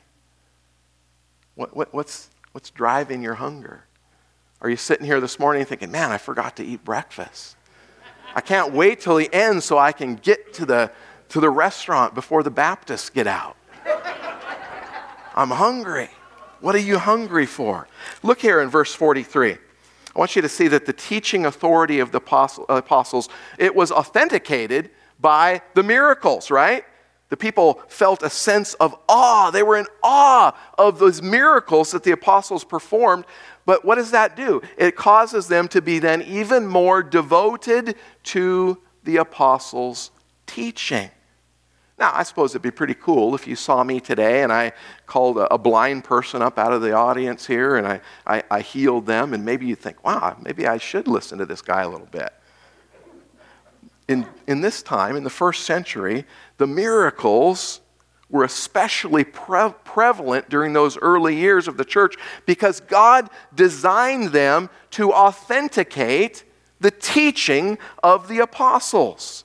What, 1.54 1.74
what, 1.74 1.92
what's, 1.92 2.30
what's 2.52 2.70
driving 2.70 3.22
your 3.22 3.34
hunger? 3.34 3.84
Are 4.60 4.70
you 4.70 4.76
sitting 4.76 5.06
here 5.06 5.20
this 5.20 5.38
morning 5.38 5.64
thinking, 5.64 5.90
man, 5.90 6.10
I 6.10 6.18
forgot 6.18 6.56
to 6.56 6.64
eat 6.64 6.84
breakfast? 6.84 7.56
I 8.34 8.40
can't 8.40 8.72
wait 8.72 9.00
till 9.00 9.16
the 9.16 9.32
end 9.32 9.62
so 9.62 9.78
I 9.78 9.92
can 9.92 10.14
get 10.14 10.52
to 10.54 10.66
the, 10.66 10.92
to 11.30 11.40
the 11.40 11.50
restaurant 11.50 12.14
before 12.14 12.42
the 12.42 12.50
Baptists 12.50 13.10
get 13.10 13.26
out. 13.26 13.56
I'm 15.34 15.50
hungry. 15.50 16.10
What 16.60 16.74
are 16.74 16.78
you 16.80 16.98
hungry 16.98 17.46
for? 17.46 17.88
Look 18.22 18.40
here 18.40 18.60
in 18.60 18.68
verse 18.68 18.94
43. 18.94 19.52
I 19.52 19.58
want 20.18 20.34
you 20.34 20.42
to 20.42 20.48
see 20.48 20.68
that 20.68 20.86
the 20.86 20.92
teaching 20.92 21.46
authority 21.46 22.00
of 22.00 22.10
the 22.10 22.20
apostles, 22.68 23.28
it 23.58 23.74
was 23.74 23.92
authenticated 23.92 24.90
by 25.20 25.62
the 25.74 25.82
miracles, 25.82 26.50
right? 26.50 26.84
The 27.28 27.36
people 27.36 27.80
felt 27.88 28.22
a 28.22 28.30
sense 28.30 28.74
of 28.74 28.96
awe. 29.08 29.50
They 29.50 29.62
were 29.62 29.76
in 29.76 29.86
awe 30.02 30.56
of 30.78 30.98
those 30.98 31.20
miracles 31.20 31.90
that 31.90 32.02
the 32.02 32.12
apostles 32.12 32.64
performed. 32.64 33.26
But 33.66 33.84
what 33.84 33.96
does 33.96 34.12
that 34.12 34.34
do? 34.34 34.62
It 34.78 34.96
causes 34.96 35.46
them 35.46 35.68
to 35.68 35.82
be 35.82 35.98
then 35.98 36.22
even 36.22 36.66
more 36.66 37.02
devoted 37.02 37.96
to 38.24 38.78
the 39.04 39.18
apostles' 39.18 40.10
teaching. 40.46 41.10
Now, 41.98 42.12
I 42.14 42.22
suppose 42.22 42.52
it'd 42.52 42.62
be 42.62 42.70
pretty 42.70 42.94
cool 42.94 43.34
if 43.34 43.46
you 43.48 43.56
saw 43.56 43.82
me 43.82 43.98
today 43.98 44.44
and 44.44 44.52
I 44.52 44.72
called 45.06 45.36
a, 45.36 45.52
a 45.52 45.58
blind 45.58 46.04
person 46.04 46.42
up 46.42 46.56
out 46.56 46.72
of 46.72 46.80
the 46.80 46.92
audience 46.92 47.44
here 47.46 47.76
and 47.76 47.86
I, 47.86 48.00
I, 48.24 48.42
I 48.50 48.60
healed 48.60 49.06
them, 49.06 49.34
and 49.34 49.44
maybe 49.44 49.66
you 49.66 49.74
think, 49.74 50.04
wow, 50.04 50.36
maybe 50.40 50.66
I 50.66 50.78
should 50.78 51.08
listen 51.08 51.38
to 51.38 51.46
this 51.46 51.60
guy 51.60 51.82
a 51.82 51.88
little 51.88 52.06
bit. 52.06 52.32
In, 54.06 54.26
in 54.46 54.60
this 54.60 54.82
time, 54.82 55.16
in 55.16 55.24
the 55.24 55.30
first 55.30 55.64
century, 55.64 56.24
the 56.56 56.66
miracles 56.66 57.80
were 58.30 58.44
especially 58.44 59.24
pre- 59.24 59.74
prevalent 59.84 60.48
during 60.48 60.72
those 60.72 60.96
early 60.98 61.34
years 61.34 61.66
of 61.66 61.76
the 61.76 61.84
church 61.84 62.14
because 62.46 62.80
God 62.80 63.28
designed 63.54 64.28
them 64.28 64.70
to 64.92 65.12
authenticate 65.12 66.44
the 66.80 66.90
teaching 66.90 67.76
of 68.02 68.28
the 68.28 68.38
apostles. 68.38 69.44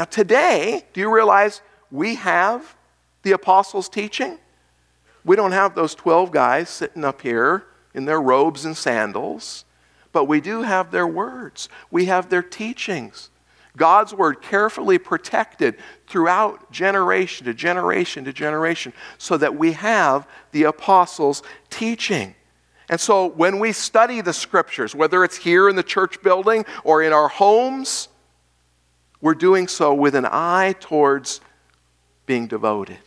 Now, 0.00 0.06
today, 0.06 0.84
do 0.94 1.00
you 1.02 1.14
realize 1.14 1.60
we 1.90 2.14
have 2.14 2.74
the 3.22 3.32
apostles' 3.32 3.86
teaching? 3.86 4.38
We 5.26 5.36
don't 5.36 5.52
have 5.52 5.74
those 5.74 5.94
12 5.94 6.30
guys 6.30 6.70
sitting 6.70 7.04
up 7.04 7.20
here 7.20 7.66
in 7.92 8.06
their 8.06 8.18
robes 8.18 8.64
and 8.64 8.74
sandals, 8.74 9.66
but 10.12 10.24
we 10.24 10.40
do 10.40 10.62
have 10.62 10.90
their 10.90 11.06
words. 11.06 11.68
We 11.90 12.06
have 12.06 12.30
their 12.30 12.42
teachings. 12.42 13.28
God's 13.76 14.14
word 14.14 14.40
carefully 14.40 14.96
protected 14.96 15.76
throughout 16.06 16.72
generation 16.72 17.44
to 17.44 17.52
generation 17.52 18.24
to 18.24 18.32
generation 18.32 18.94
so 19.18 19.36
that 19.36 19.54
we 19.54 19.72
have 19.72 20.26
the 20.52 20.62
apostles' 20.62 21.42
teaching. 21.68 22.34
And 22.88 22.98
so 22.98 23.26
when 23.26 23.58
we 23.58 23.72
study 23.72 24.22
the 24.22 24.32
scriptures, 24.32 24.94
whether 24.94 25.24
it's 25.24 25.36
here 25.36 25.68
in 25.68 25.76
the 25.76 25.82
church 25.82 26.22
building 26.22 26.64
or 26.84 27.02
in 27.02 27.12
our 27.12 27.28
homes, 27.28 28.08
we're 29.20 29.34
doing 29.34 29.68
so 29.68 29.92
with 29.94 30.14
an 30.14 30.26
eye 30.26 30.74
towards 30.80 31.40
being 32.26 32.46
devoted, 32.46 32.98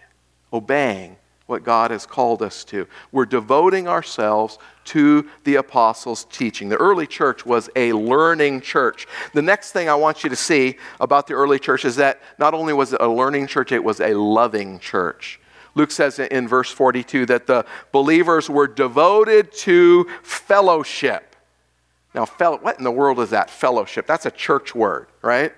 obeying 0.51 1.17
what 1.45 1.63
God 1.63 1.91
has 1.91 2.05
called 2.05 2.41
us 2.41 2.63
to. 2.65 2.87
We're 3.11 3.25
devoting 3.25 3.87
ourselves 3.87 4.57
to 4.85 5.29
the 5.43 5.55
apostles' 5.55 6.25
teaching. 6.25 6.69
The 6.69 6.77
early 6.77 7.05
church 7.05 7.45
was 7.45 7.69
a 7.75 7.93
learning 7.93 8.61
church. 8.61 9.07
The 9.33 9.41
next 9.41 9.71
thing 9.71 9.89
I 9.89 9.95
want 9.95 10.23
you 10.23 10.29
to 10.29 10.35
see 10.35 10.77
about 10.99 11.27
the 11.27 11.33
early 11.33 11.59
church 11.59 11.85
is 11.85 11.97
that 11.97 12.21
not 12.37 12.53
only 12.53 12.73
was 12.73 12.93
it 12.93 13.01
a 13.01 13.07
learning 13.07 13.47
church, 13.47 13.71
it 13.71 13.83
was 13.83 13.99
a 13.99 14.13
loving 14.13 14.79
church. 14.79 15.39
Luke 15.75 15.91
says 15.91 16.19
in 16.19 16.47
verse 16.47 16.71
42 16.71 17.25
that 17.25 17.47
the 17.47 17.65
believers 17.91 18.49
were 18.49 18.67
devoted 18.67 19.51
to 19.51 20.05
fellowship. 20.21 21.35
Now, 22.13 22.25
what 22.25 22.77
in 22.77 22.83
the 22.83 22.91
world 22.91 23.19
is 23.19 23.31
that? 23.31 23.49
Fellowship. 23.49 24.05
That's 24.05 24.27
a 24.27 24.31
church 24.31 24.75
word, 24.75 25.07
right? 25.21 25.51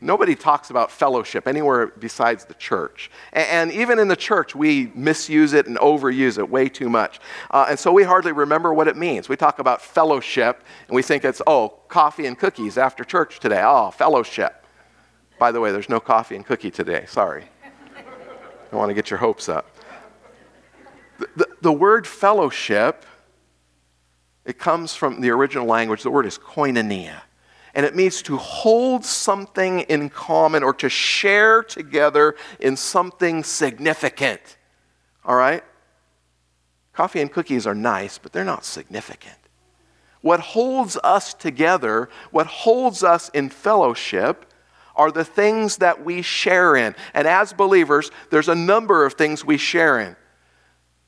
Nobody 0.00 0.34
talks 0.34 0.70
about 0.70 0.90
fellowship 0.90 1.48
anywhere 1.48 1.88
besides 1.88 2.44
the 2.44 2.54
church. 2.54 3.10
And, 3.32 3.48
and, 3.48 3.72
even 3.72 3.98
in 3.98 4.08
the 4.08 4.16
church, 4.16 4.54
we 4.54 4.92
misuse 4.94 5.52
it 5.52 5.66
and 5.66 5.76
overuse 5.78 6.38
it 6.38 6.48
way 6.48 6.68
too 6.68 6.88
much. 6.88 7.20
Uh, 7.50 7.66
and 7.70 7.78
so 7.78 7.92
we 7.92 8.04
hardly 8.04 8.32
remember 8.32 8.72
what 8.72 8.86
it 8.86 8.96
means. 8.96 9.28
We 9.28 9.36
talk 9.36 9.58
about 9.58 9.82
fellowship 9.82 10.62
and 10.86 10.94
we 10.94 11.02
think 11.02 11.24
it's, 11.24 11.42
oh, 11.46 11.70
coffee 11.88 12.26
and 12.26 12.38
cookies 12.38 12.78
after 12.78 13.02
church 13.02 13.40
today. 13.40 13.62
Oh, 13.64 13.90
fellowship. 13.90 14.64
By 15.38 15.50
the 15.50 15.60
way, 15.60 15.72
there's 15.72 15.88
no 15.88 15.98
coffee 15.98 16.36
and 16.36 16.46
cookie 16.46 16.70
today. 16.70 17.04
Sorry. 17.08 17.44
I 18.72 18.76
want 18.76 18.90
to 18.90 18.94
get 18.94 19.10
your 19.10 19.18
hopes 19.18 19.48
up. 19.48 19.68
The, 21.18 21.28
the, 21.36 21.46
the 21.60 21.72
word 21.72 22.06
fellowship, 22.06 23.04
it 24.44 24.58
comes 24.58 24.94
from 24.94 25.20
the 25.20 25.30
original 25.30 25.66
language. 25.66 26.02
The 26.04 26.10
word 26.10 26.26
is 26.26 26.38
koinonia 26.38 27.22
and 27.74 27.86
it 27.86 27.96
means 27.96 28.22
to 28.22 28.36
hold 28.36 29.04
something 29.04 29.80
in 29.80 30.10
common 30.10 30.62
or 30.62 30.74
to 30.74 30.88
share 30.88 31.62
together 31.62 32.34
in 32.60 32.76
something 32.76 33.42
significant. 33.44 34.58
All 35.24 35.36
right? 35.36 35.64
Coffee 36.92 37.20
and 37.20 37.32
cookies 37.32 37.66
are 37.66 37.74
nice, 37.74 38.18
but 38.18 38.32
they're 38.32 38.44
not 38.44 38.64
significant. 38.64 39.36
What 40.20 40.40
holds 40.40 40.98
us 41.02 41.34
together, 41.34 42.08
what 42.30 42.46
holds 42.46 43.02
us 43.02 43.28
in 43.30 43.48
fellowship, 43.48 44.46
are 44.94 45.10
the 45.10 45.24
things 45.24 45.78
that 45.78 46.04
we 46.04 46.20
share 46.22 46.76
in. 46.76 46.94
And 47.14 47.26
as 47.26 47.52
believers, 47.52 48.10
there's 48.30 48.48
a 48.48 48.54
number 48.54 49.06
of 49.06 49.14
things 49.14 49.44
we 49.44 49.56
share 49.56 49.98
in. 49.98 50.16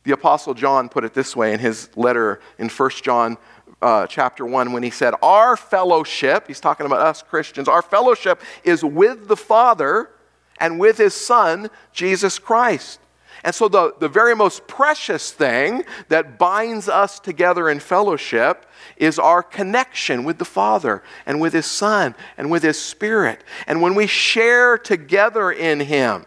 The 0.04 0.12
Apostle 0.12 0.54
John 0.54 0.88
put 0.88 1.04
it 1.04 1.14
this 1.14 1.37
way 1.37 1.52
in 1.52 1.61
his 1.61 1.88
letter 1.97 2.40
in 2.59 2.68
1 2.68 2.90
John 3.02 3.37
uh, 3.83 4.07
chapter 4.07 4.47
1 4.47 4.73
when 4.73 4.83
he 4.83 4.90
said, 4.90 5.14
Our 5.23 5.57
fellowship, 5.57 6.47
he's 6.47 6.61
talking 6.61 6.87
about 6.87 7.00
us 7.00 7.23
Christians, 7.23 7.69
our 7.69 7.83
fellowship 7.83 8.40
is 8.62 8.85
with 8.85 9.28
the 9.28 9.37
Father 9.37 10.11
and 10.59 10.78
with 10.78 10.99
his 10.99 11.14
Son, 11.14 11.71
Jesus 11.93 12.38
Christ. 12.38 13.00
And 13.45 13.54
so, 13.54 13.69
the, 13.69 13.95
the 14.00 14.09
very 14.09 14.35
most 14.35 14.66
precious 14.66 15.31
thing 15.31 15.85
that 16.09 16.38
binds 16.38 16.88
us 16.88 17.21
together 17.21 17.69
in 17.69 17.78
fellowship 17.78 18.64
is 18.97 19.19
our 19.19 19.43
connection 19.43 20.25
with 20.25 20.38
the 20.38 20.47
Father 20.47 21.02
and 21.26 21.43
with 21.43 21.52
His 21.52 21.66
Son 21.66 22.14
and 22.38 22.50
with 22.50 22.62
His 22.62 22.81
Spirit. 22.81 23.45
And 23.66 23.83
when 23.83 23.95
we 23.95 24.07
share 24.07 24.78
together 24.78 25.52
in 25.52 25.81
Him, 25.81 26.25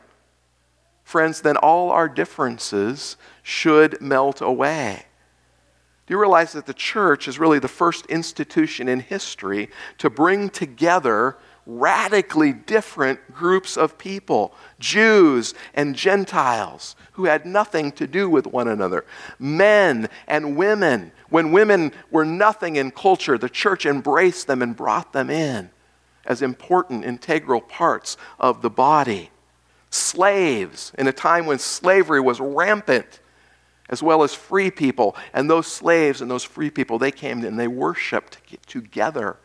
friends, 1.04 1.42
then 1.42 1.58
all 1.58 1.90
our 1.90 2.08
differences 2.08 3.18
should 3.42 4.00
melt 4.00 4.40
away. 4.40 5.07
Do 6.08 6.14
you 6.14 6.20
realize 6.20 6.54
that 6.54 6.66
the 6.66 6.74
church 6.74 7.28
is 7.28 7.38
really 7.38 7.60
the 7.60 7.68
first 7.68 8.06
institution 8.06 8.88
in 8.88 9.02
history 9.02 9.70
to 9.98 10.10
bring 10.10 10.50
together 10.50 11.38
radically 11.66 12.54
different 12.54 13.34
groups 13.34 13.76
of 13.76 13.98
people 13.98 14.54
Jews 14.80 15.54
and 15.74 15.98
Gentiles 15.98 16.96
who 17.12 17.26
had 17.26 17.46
nothing 17.46 17.92
to 17.94 18.08
do 18.08 18.30
with 18.30 18.48
one 18.48 18.70
another, 18.70 19.04
men 19.38 20.08
and 20.28 20.56
women. 20.56 21.12
When 21.28 21.52
women 21.52 21.92
were 22.10 22.24
nothing 22.24 22.78
in 22.78 22.92
culture, 22.92 23.38
the 23.38 23.50
church 23.50 23.86
embraced 23.86 24.48
them 24.48 24.62
and 24.62 24.78
brought 24.78 25.12
them 25.12 25.30
in 25.30 25.70
as 26.26 26.42
important, 26.42 27.06
integral 27.06 27.62
parts 27.62 28.18
of 28.40 28.62
the 28.62 28.70
body. 28.70 29.32
Slaves, 29.90 30.92
in 30.98 31.08
a 31.08 31.14
time 31.14 31.46
when 31.46 31.58
slavery 31.58 32.20
was 32.20 32.40
rampant, 32.40 33.22
as 33.90 34.04
well 34.04 34.24
as 34.24 34.34
free 34.34 34.72
people. 34.72 35.16
And 35.34 35.50
those 35.50 35.68
slaves 35.68 36.22
and 36.22 36.30
those 36.30 36.44
free 36.44 36.70
people, 36.70 37.00
they 37.00 37.12
came 37.12 37.44
and 37.44 37.60
they 37.60 37.68
worshiped 37.68 38.38
together. 38.68 39.38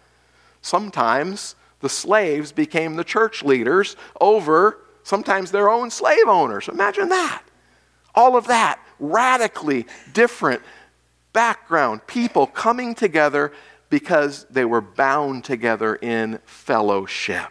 Sometimes 0.61 1.55
the 1.81 1.89
slaves 1.89 2.53
became 2.53 2.97
the 2.97 3.05
church 3.05 3.43
leaders 3.43 3.97
over 4.21 4.79
sometimes 5.03 5.51
their 5.51 5.69
own 5.69 5.91
slave 5.91 6.29
owners. 6.29 6.69
Imagine 6.69 7.09
that. 7.09 7.43
All 8.15 8.37
of 8.37 8.47
that, 8.47 8.81
radically 8.99 9.87
different 10.13 10.63
background, 11.33 12.07
people 12.07 12.47
coming 12.47 12.95
together 12.95 13.53
because 13.91 14.45
they 14.51 14.65
were 14.65 14.81
bound 14.81 15.45
together 15.45 15.97
in 15.97 16.39
fellowship. 16.45 17.51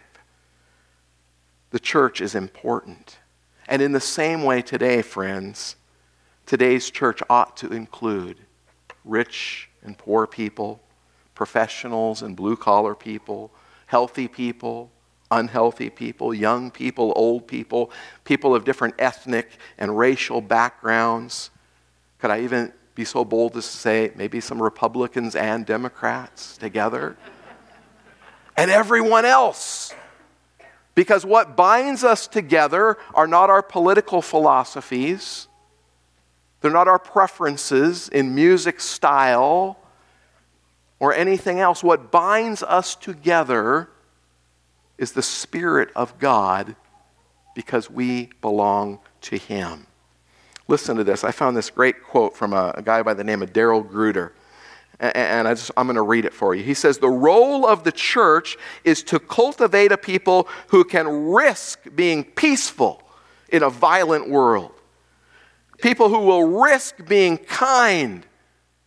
The 1.70 1.80
church 1.80 2.20
is 2.20 2.34
important. 2.34 3.18
And 3.68 3.80
in 3.80 3.92
the 3.92 4.00
same 4.00 4.42
way 4.42 4.62
today, 4.62 5.02
friends, 5.02 5.76
today's 6.46 6.90
church 6.90 7.22
ought 7.28 7.56
to 7.58 7.72
include 7.72 8.38
rich 9.04 9.68
and 9.82 9.96
poor 9.96 10.26
people, 10.26 10.80
professionals 11.34 12.22
and 12.22 12.36
blue 12.36 12.56
collar 12.56 12.94
people, 12.94 13.52
healthy 13.86 14.28
people, 14.28 14.90
unhealthy 15.30 15.90
people, 15.90 16.32
young 16.34 16.70
people, 16.70 17.12
old 17.16 17.46
people, 17.46 17.90
people 18.24 18.54
of 18.54 18.64
different 18.64 18.94
ethnic 18.98 19.50
and 19.78 19.96
racial 19.96 20.40
backgrounds. 20.40 21.50
Could 22.18 22.30
I 22.30 22.40
even 22.42 22.72
be 22.94 23.04
so 23.04 23.24
bold 23.24 23.56
as 23.56 23.70
to 23.70 23.76
say 23.76 24.12
maybe 24.14 24.40
some 24.40 24.62
Republicans 24.62 25.34
and 25.34 25.64
Democrats 25.64 26.56
together? 26.58 27.16
and 28.56 28.70
everyone 28.70 29.24
else. 29.24 29.94
Because 30.94 31.24
what 31.24 31.56
binds 31.56 32.04
us 32.04 32.26
together 32.26 32.98
are 33.14 33.26
not 33.26 33.48
our 33.48 33.62
political 33.62 34.20
philosophies, 34.20 35.48
they're 36.62 36.70
not 36.70 36.88
our 36.88 36.98
preferences 36.98 38.08
in 38.08 38.34
music 38.34 38.80
style 38.80 39.76
or 41.00 41.12
anything 41.12 41.58
else. 41.58 41.82
What 41.82 42.12
binds 42.12 42.62
us 42.62 42.94
together 42.94 43.90
is 44.96 45.12
the 45.12 45.22
Spirit 45.22 45.90
of 45.96 46.16
God 46.20 46.76
because 47.56 47.90
we 47.90 48.30
belong 48.40 49.00
to 49.22 49.36
Him. 49.36 49.88
Listen 50.68 50.96
to 50.96 51.04
this. 51.04 51.24
I 51.24 51.32
found 51.32 51.56
this 51.56 51.70
great 51.70 52.04
quote 52.04 52.36
from 52.36 52.52
a, 52.52 52.72
a 52.76 52.82
guy 52.82 53.02
by 53.02 53.14
the 53.14 53.24
name 53.24 53.42
of 53.42 53.52
Daryl 53.52 53.86
Gruyter. 53.86 54.32
And 55.00 55.48
I 55.48 55.54
just, 55.54 55.72
I'm 55.76 55.86
going 55.86 55.96
to 55.96 56.02
read 56.02 56.24
it 56.24 56.32
for 56.32 56.54
you. 56.54 56.62
He 56.62 56.74
says, 56.74 56.98
The 56.98 57.10
role 57.10 57.66
of 57.66 57.82
the 57.82 57.90
church 57.90 58.56
is 58.84 59.02
to 59.04 59.18
cultivate 59.18 59.90
a 59.90 59.98
people 59.98 60.46
who 60.68 60.84
can 60.84 61.08
risk 61.26 61.80
being 61.96 62.22
peaceful 62.22 63.02
in 63.48 63.64
a 63.64 63.70
violent 63.70 64.30
world. 64.30 64.72
People 65.82 66.08
who 66.08 66.20
will 66.20 66.62
risk 66.62 67.06
being 67.06 67.36
kind 67.36 68.24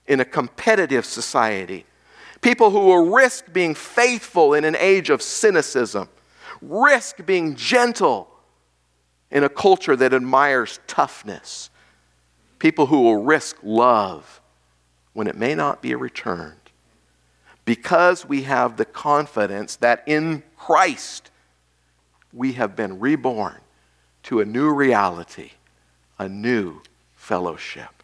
in 0.07 0.19
a 0.19 0.25
competitive 0.25 1.05
society 1.05 1.85
People 2.45 2.69
who 2.69 2.81
will 2.81 3.11
risk 3.11 3.51
being 3.51 3.73
faithful 3.73 4.53
in 4.53 4.65
an 4.65 4.75
age 4.77 5.09
of 5.09 5.23
cynicism, 5.23 6.07
risk 6.61 7.25
being 7.25 7.55
gentle 7.55 8.29
in 9.31 9.43
a 9.43 9.49
culture 9.49 9.95
that 9.95 10.13
admires 10.13 10.79
toughness. 10.85 11.71
People 12.59 12.85
who 12.85 13.01
will 13.01 13.23
risk 13.23 13.57
love 13.63 14.41
when 15.13 15.25
it 15.25 15.35
may 15.35 15.55
not 15.55 15.81
be 15.81 15.95
returned. 15.95 16.53
Because 17.65 18.27
we 18.27 18.43
have 18.43 18.77
the 18.77 18.85
confidence 18.85 19.77
that 19.77 20.03
in 20.05 20.43
Christ 20.55 21.31
we 22.31 22.53
have 22.53 22.75
been 22.75 22.99
reborn 22.99 23.59
to 24.21 24.39
a 24.39 24.45
new 24.45 24.71
reality, 24.71 25.53
a 26.17 26.29
new 26.29 26.81
fellowship. 27.15 28.03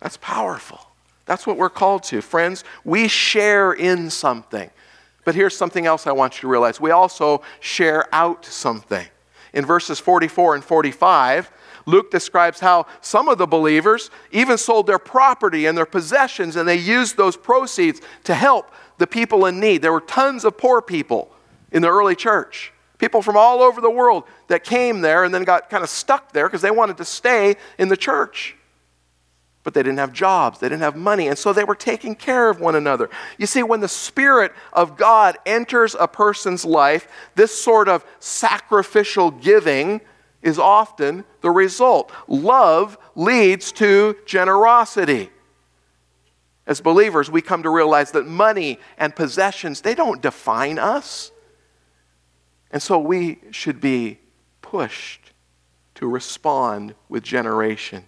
That's 0.00 0.16
powerful. 0.16 0.80
That's 1.24 1.46
what 1.46 1.56
we're 1.56 1.70
called 1.70 2.04
to. 2.04 2.20
Friends, 2.20 2.64
we 2.84 3.08
share 3.08 3.72
in 3.72 4.10
something. 4.10 4.70
But 5.24 5.34
here's 5.34 5.56
something 5.56 5.86
else 5.86 6.06
I 6.06 6.12
want 6.12 6.36
you 6.36 6.42
to 6.42 6.48
realize 6.48 6.80
we 6.80 6.92
also 6.92 7.42
share 7.60 8.06
out 8.14 8.44
something. 8.44 9.06
In 9.52 9.66
verses 9.66 9.98
44 9.98 10.54
and 10.56 10.64
45, 10.64 11.50
Luke 11.86 12.10
describes 12.10 12.60
how 12.60 12.86
some 13.00 13.28
of 13.28 13.38
the 13.38 13.46
believers 13.46 14.10
even 14.30 14.58
sold 14.58 14.86
their 14.86 14.98
property 14.98 15.66
and 15.66 15.76
their 15.76 15.86
possessions 15.86 16.56
and 16.56 16.68
they 16.68 16.76
used 16.76 17.16
those 17.16 17.36
proceeds 17.36 18.00
to 18.24 18.34
help 18.34 18.70
the 18.98 19.06
people 19.06 19.46
in 19.46 19.58
need. 19.58 19.82
There 19.82 19.92
were 19.92 20.00
tons 20.00 20.44
of 20.44 20.58
poor 20.58 20.82
people 20.82 21.34
in 21.72 21.82
the 21.82 21.88
early 21.88 22.14
church. 22.14 22.72
People 22.98 23.22
from 23.22 23.36
all 23.36 23.62
over 23.62 23.80
the 23.80 23.90
world 23.90 24.24
that 24.48 24.64
came 24.64 25.00
there 25.00 25.24
and 25.24 25.34
then 25.34 25.44
got 25.44 25.68
kind 25.68 25.84
of 25.84 25.90
stuck 25.90 26.32
there 26.32 26.48
because 26.48 26.62
they 26.62 26.70
wanted 26.70 26.96
to 26.96 27.04
stay 27.04 27.56
in 27.78 27.88
the 27.88 27.96
church 27.96 28.56
but 29.66 29.74
they 29.74 29.82
didn't 29.82 29.98
have 29.98 30.12
jobs, 30.12 30.60
they 30.60 30.68
didn't 30.68 30.82
have 30.82 30.94
money, 30.94 31.26
and 31.26 31.36
so 31.36 31.52
they 31.52 31.64
were 31.64 31.74
taking 31.74 32.14
care 32.14 32.48
of 32.48 32.60
one 32.60 32.76
another. 32.76 33.10
You 33.36 33.46
see, 33.46 33.64
when 33.64 33.80
the 33.80 33.88
Spirit 33.88 34.52
of 34.72 34.96
God 34.96 35.38
enters 35.44 35.96
a 35.98 36.06
person's 36.06 36.64
life, 36.64 37.08
this 37.34 37.60
sort 37.60 37.88
of 37.88 38.04
sacrificial 38.20 39.32
giving 39.32 40.02
is 40.40 40.60
often 40.60 41.24
the 41.40 41.50
result. 41.50 42.12
Love 42.28 42.96
leads 43.16 43.72
to 43.72 44.14
generosity. 44.24 45.30
As 46.64 46.80
believers, 46.80 47.28
we 47.28 47.42
come 47.42 47.64
to 47.64 47.70
realize 47.70 48.12
that 48.12 48.24
money 48.24 48.78
and 48.96 49.16
possessions, 49.16 49.80
they 49.80 49.96
don't 49.96 50.22
define 50.22 50.78
us. 50.78 51.32
And 52.70 52.82
so 52.82 52.98
we 52.98 53.38
should 53.50 53.80
be 53.80 54.18
pushed 54.60 55.32
to 55.94 56.08
respond 56.08 56.94
with 57.08 57.22
generation. 57.22 58.04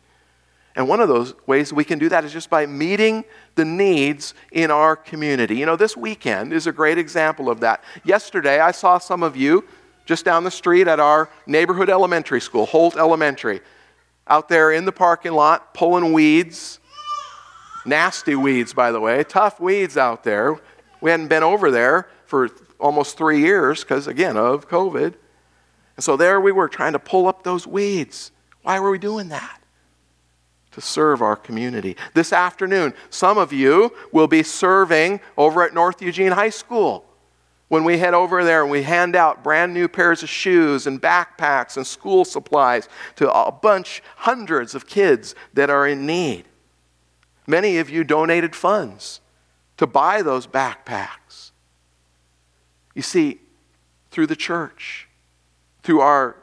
And 0.77 0.89
one 0.89 1.01
of 1.01 1.09
those 1.09 1.35
ways 1.47 1.73
we 1.73 1.85
can 1.85 1.99
do 1.99 2.09
that 2.09 2.25
is 2.25 2.33
just 2.33 2.51
by 2.51 2.65
meeting 2.67 3.25
the 3.57 3.65
needs 3.65 4.35
in 4.53 4.71
our 4.71 4.95
community. 4.95 5.57
You 5.57 5.67
know, 5.67 5.75
this 5.75 5.97
weekend 5.97 6.53
is 6.53 6.69
a 6.69 6.73
great 6.73 6.99
example 6.99 7.51
of 7.51 7.61
that. 7.61 7.83
Yesterday, 8.05 8.61
I 8.61 8.71
saw 8.71 8.99
some 8.99 9.25
of 9.25 9.37
you 9.37 9.65
just 10.07 10.25
down 10.25 10.45
the 10.45 10.51
street 10.51 10.87
at 10.87 11.01
our 11.01 11.29
neighborhood 11.47 11.91
elementary 11.91 12.41
school, 12.41 12.65
Holt 12.65 12.97
Elementary, 12.97 13.61
out 14.29 14.49
there 14.49 14.71
in 14.71 14.85
the 14.85 14.93
parking 14.93 15.33
lot 15.33 15.75
pulling 15.75 16.13
weeds. 16.13 16.79
Nasty 17.85 18.35
weeds, 18.35 18.73
by 18.73 18.93
the 18.93 19.01
way, 19.01 19.25
tough 19.25 19.59
weeds 19.59 19.97
out 19.97 20.23
there. 20.23 20.61
We 21.01 21.11
hadn't 21.11 21.29
been 21.29 21.43
over 21.43 21.71
there 21.71 22.09
for 22.27 22.49
almost 22.79 23.17
three 23.17 23.41
years 23.41 23.83
because, 23.83 24.07
again, 24.07 24.37
of 24.37 24.69
COVID. 24.69 25.15
And 25.97 26.05
so 26.05 26.17
there 26.17 26.41
we 26.41 26.53
were 26.53 26.69
trying 26.69 26.93
to 26.93 26.99
pull 26.99 27.27
up 27.27 27.43
those 27.43 27.67
weeds. 27.67 28.31
Why 28.63 28.79
were 28.81 28.91
we 28.91 28.99
doing 28.99 29.29
that? 29.29 29.59
to 30.79 30.87
serve 30.87 31.23
our 31.23 31.35
community. 31.35 31.97
This 32.15 32.33
afternoon, 32.33 32.95
some 33.11 33.37
of 33.37 33.53
you 33.53 33.93
will 34.13 34.29
be 34.29 34.45
serving 34.45 35.21
over 35.37 35.65
at 35.65 35.75
North 35.75 36.01
Eugene 36.01 36.31
High 36.31 36.51
School. 36.51 37.05
When 37.67 37.83
we 37.83 37.99
head 37.99 38.15
over 38.15 38.45
there 38.45 38.63
and 38.63 38.71
we 38.71 38.85
hand 38.85 39.17
out 39.17 39.43
brand 39.43 39.75
new 39.75 39.89
pairs 39.89 40.23
of 40.23 40.29
shoes 40.29 40.87
and 40.87 41.03
backpacks 41.03 41.77
and 41.77 41.87
school 41.87 42.25
supplies 42.25 42.89
to 43.17 43.31
a 43.31 43.51
bunch, 43.51 44.03
hundreds 44.17 44.75
of 44.77 44.87
kids 44.87 45.35
that 45.53 45.69
are 45.69 45.87
in 45.87 46.07
need. 46.07 46.45
Many 47.47 47.79
of 47.79 47.91
you 47.91 48.05
donated 48.05 48.55
funds 48.55 49.21
to 49.79 49.87
buy 49.87 50.23
those 50.23 50.47
backpacks. 50.47 51.51
You 52.99 53.03
see, 53.03 53.39
through 54.11 54.27
the 54.27 54.35
church, 54.35 55.07
through 55.85 56.01
our 56.01 56.35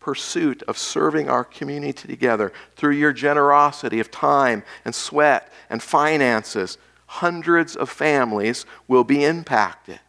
pursuit 0.00 0.62
of 0.62 0.78
serving 0.78 1.28
our 1.28 1.44
community 1.44 2.08
together 2.08 2.50
through 2.76 2.94
your 2.94 3.12
generosity 3.12 4.00
of 4.00 4.10
time 4.10 4.62
and 4.86 4.94
sweat 4.94 5.52
and 5.68 5.82
finances, 5.82 6.78
hundreds 7.04 7.76
of 7.76 7.90
families 7.90 8.64
will 8.88 9.04
be 9.04 9.22
impacted. 9.22 10.00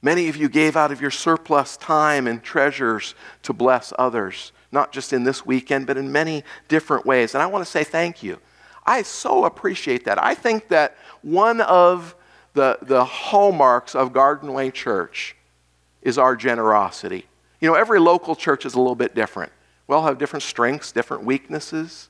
Many 0.00 0.28
of 0.28 0.36
you 0.36 0.48
gave 0.48 0.76
out 0.76 0.92
of 0.92 1.00
your 1.00 1.10
surplus 1.10 1.76
time 1.76 2.28
and 2.28 2.44
treasures 2.44 3.16
to 3.42 3.52
bless 3.52 3.92
others, 3.98 4.52
not 4.70 4.92
just 4.92 5.12
in 5.12 5.24
this 5.24 5.44
weekend, 5.44 5.88
but 5.88 5.96
in 5.96 6.12
many 6.12 6.44
different 6.68 7.04
ways. 7.04 7.34
And 7.34 7.42
I 7.42 7.46
want 7.46 7.64
to 7.64 7.70
say 7.70 7.82
thank 7.82 8.22
you. 8.22 8.38
I 8.86 9.02
so 9.02 9.44
appreciate 9.44 10.04
that. 10.04 10.22
I 10.22 10.36
think 10.36 10.68
that 10.68 10.96
one 11.22 11.60
of 11.62 12.14
the, 12.56 12.78
the 12.80 13.04
hallmarks 13.04 13.94
of 13.94 14.14
Garden 14.14 14.52
Way 14.54 14.70
Church 14.70 15.36
is 16.00 16.16
our 16.16 16.34
generosity. 16.34 17.26
You 17.60 17.68
know, 17.68 17.74
every 17.74 18.00
local 18.00 18.34
church 18.34 18.64
is 18.64 18.74
a 18.74 18.78
little 18.78 18.94
bit 18.94 19.14
different. 19.14 19.52
We 19.86 19.94
all 19.94 20.04
have 20.04 20.16
different 20.16 20.42
strengths, 20.42 20.90
different 20.90 21.24
weaknesses. 21.24 22.08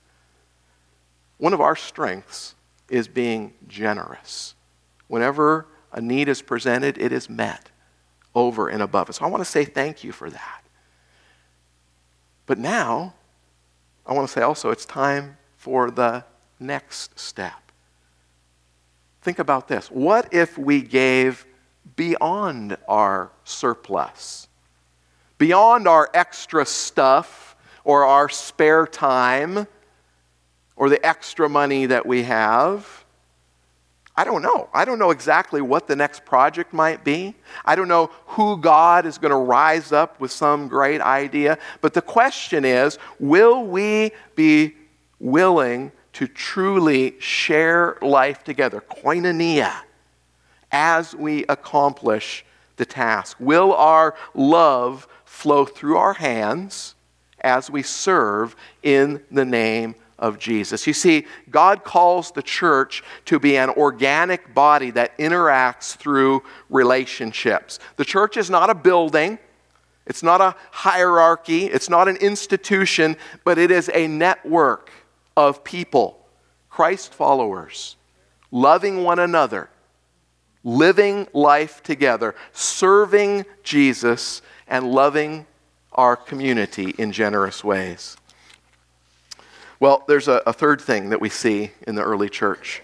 One 1.39 1.53
of 1.53 1.61
our 1.61 1.75
strengths 1.75 2.55
is 2.89 3.09
being 3.09 3.55
generous. 3.67 4.55
Whenever 5.09 5.67
a 5.93 6.01
need 6.01 6.29
is 6.29 6.43
presented, 6.43 6.97
it 6.97 7.11
is 7.11 7.29
met 7.29 7.71
over 8.33 8.69
and 8.69 8.83
above. 8.83 9.13
So 9.15 9.25
I 9.25 9.29
want 9.29 9.41
to 9.41 9.51
say 9.51 9.65
thank 9.65 10.05
you 10.05 10.13
for 10.13 10.31
that. 10.31 10.63
But 12.47 12.59
now, 12.59 13.15
I 14.07 14.13
want 14.13 14.29
to 14.29 14.33
say 14.33 14.43
also 14.43 14.71
it's 14.71 14.87
time 14.87 15.39
for 15.57 15.91
the 15.91 16.25
next 16.61 17.19
step. 17.19 17.66
Think 19.27 19.41
about 19.41 19.67
this. 19.67 19.91
What 19.91 20.33
if 20.33 20.57
we 20.57 20.81
gave 20.83 21.47
beyond 21.97 22.77
our 22.87 23.33
surplus, 23.43 24.47
beyond 25.37 25.89
our 25.89 26.09
extra 26.15 26.65
stuff 26.65 27.57
or 27.83 28.05
our 28.05 28.29
spare 28.29 28.87
time 28.87 29.67
or 30.77 30.89
the 30.89 31.05
extra 31.05 31.49
money 31.49 31.87
that 31.87 32.07
we 32.07 32.23
have? 32.23 33.05
I 34.15 34.23
don't 34.23 34.43
know. 34.43 34.69
I 34.73 34.85
don't 34.85 35.01
know 35.01 35.11
exactly 35.11 35.61
what 35.61 35.89
the 35.89 35.97
next 35.97 36.25
project 36.25 36.73
might 36.73 37.03
be. 37.03 37.35
I 37.65 37.75
don't 37.75 37.89
know 37.89 38.13
who 38.27 38.59
God 38.59 39.07
is 39.07 39.19
going 39.19 39.33
to 39.33 39.37
rise 39.37 39.91
up 39.91 40.21
with 40.21 40.31
some 40.31 40.69
great 40.69 41.01
idea. 41.01 41.59
But 41.81 41.95
the 41.95 42.03
question 42.03 42.65
is 42.65 42.97
will 43.19 43.67
we 43.67 44.13
be 44.37 44.77
willing 45.19 45.91
to 46.17 46.27
truly 46.27 47.15
share 47.21 47.99
life 48.01 48.43
together, 48.43 48.83
koinonia, 48.91 49.73
as 50.73 51.15
we 51.15 51.45
accomplish 51.45 52.43
the 52.77 52.87
task? 52.87 53.37
Will 53.39 53.75
our 53.75 54.15
love 54.35 55.07
flow 55.27 55.67
through 55.67 55.99
our 55.99 56.15
hands 56.15 56.95
as 57.41 57.71
we 57.71 57.83
serve 57.83 58.57
in 58.83 59.23
the 59.31 59.45
name 59.45 59.95
of 60.19 60.39
Jesus. 60.39 60.87
You 60.87 60.95
see, 60.95 61.27
God 61.51 61.85
calls 61.85 62.33
the 62.33 62.43
church 62.43 63.05
to 63.27 63.39
be 63.39 63.59
an 63.59 63.69
organic 63.69 64.55
body 64.55 64.91
that 64.93 65.17
interacts 65.19 65.95
through 65.97 66.43
relationships. 66.71 67.79
The 67.97 68.05
church 68.07 68.39
is 68.39 68.49
not 68.49 68.71
a 68.71 68.75
building, 68.75 69.39
it's 70.07 70.23
not 70.23 70.41
a 70.41 70.57
hierarchy, 70.71 71.67
it's 71.67 71.91
not 71.91 72.09
an 72.09 72.17
institution, 72.17 73.17
but 73.45 73.59
it 73.59 73.71
is 73.71 73.91
a 73.93 74.07
network 74.09 74.91
of 75.37 75.65
people, 75.65 76.27
Christ 76.71 77.13
followers, 77.13 77.97
loving 78.51 79.03
one 79.05 79.19
another, 79.19 79.69
living 80.65 81.29
life 81.33 81.83
together, 81.83 82.35
serving 82.53 83.45
Jesus, 83.63 84.43
and 84.67 84.91
loving 84.91 85.47
our 85.93 86.17
community 86.17 86.95
in 86.99 87.13
generous 87.13 87.63
ways. 87.63 88.17
Well, 89.79 90.05
there's 90.09 90.29
a, 90.29 90.43
a, 90.47 90.53
third 90.53 90.81
thing 90.81 91.11
that 91.11 91.21
we 91.21 91.29
see 91.29 91.71
in 91.87 91.95
the 91.95 92.03
early 92.03 92.29
church, 92.29 92.83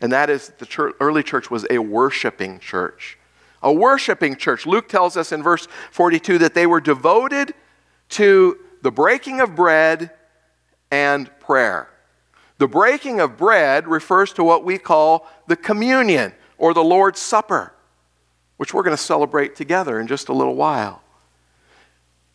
and 0.00 0.12
that 0.12 0.30
is 0.30 0.52
the 0.58 0.66
church, 0.66 0.94
early 1.00 1.22
church 1.22 1.50
was 1.50 1.66
a 1.70 1.78
worshiping 1.78 2.58
church. 2.58 3.18
A 3.62 3.72
worshiping 3.72 4.36
church. 4.36 4.66
Luke 4.66 4.88
tells 4.88 5.16
us 5.16 5.32
in 5.32 5.42
verse 5.42 5.68
42 5.90 6.38
that 6.38 6.54
they 6.54 6.66
were 6.66 6.80
devoted 6.80 7.54
to 8.10 8.58
the 8.82 8.90
breaking 8.90 9.40
of 9.40 9.56
bread 9.56 10.10
and 10.94 11.28
prayer. 11.40 11.88
The 12.58 12.68
breaking 12.68 13.20
of 13.20 13.36
bread 13.36 13.88
refers 13.88 14.32
to 14.34 14.44
what 14.44 14.64
we 14.64 14.78
call 14.78 15.28
the 15.48 15.56
communion 15.56 16.32
or 16.56 16.72
the 16.72 16.84
Lord's 16.84 17.18
Supper, 17.18 17.74
which 18.58 18.72
we're 18.72 18.84
going 18.84 18.96
to 18.96 19.02
celebrate 19.02 19.56
together 19.56 19.98
in 19.98 20.06
just 20.06 20.28
a 20.28 20.32
little 20.32 20.54
while. 20.54 21.02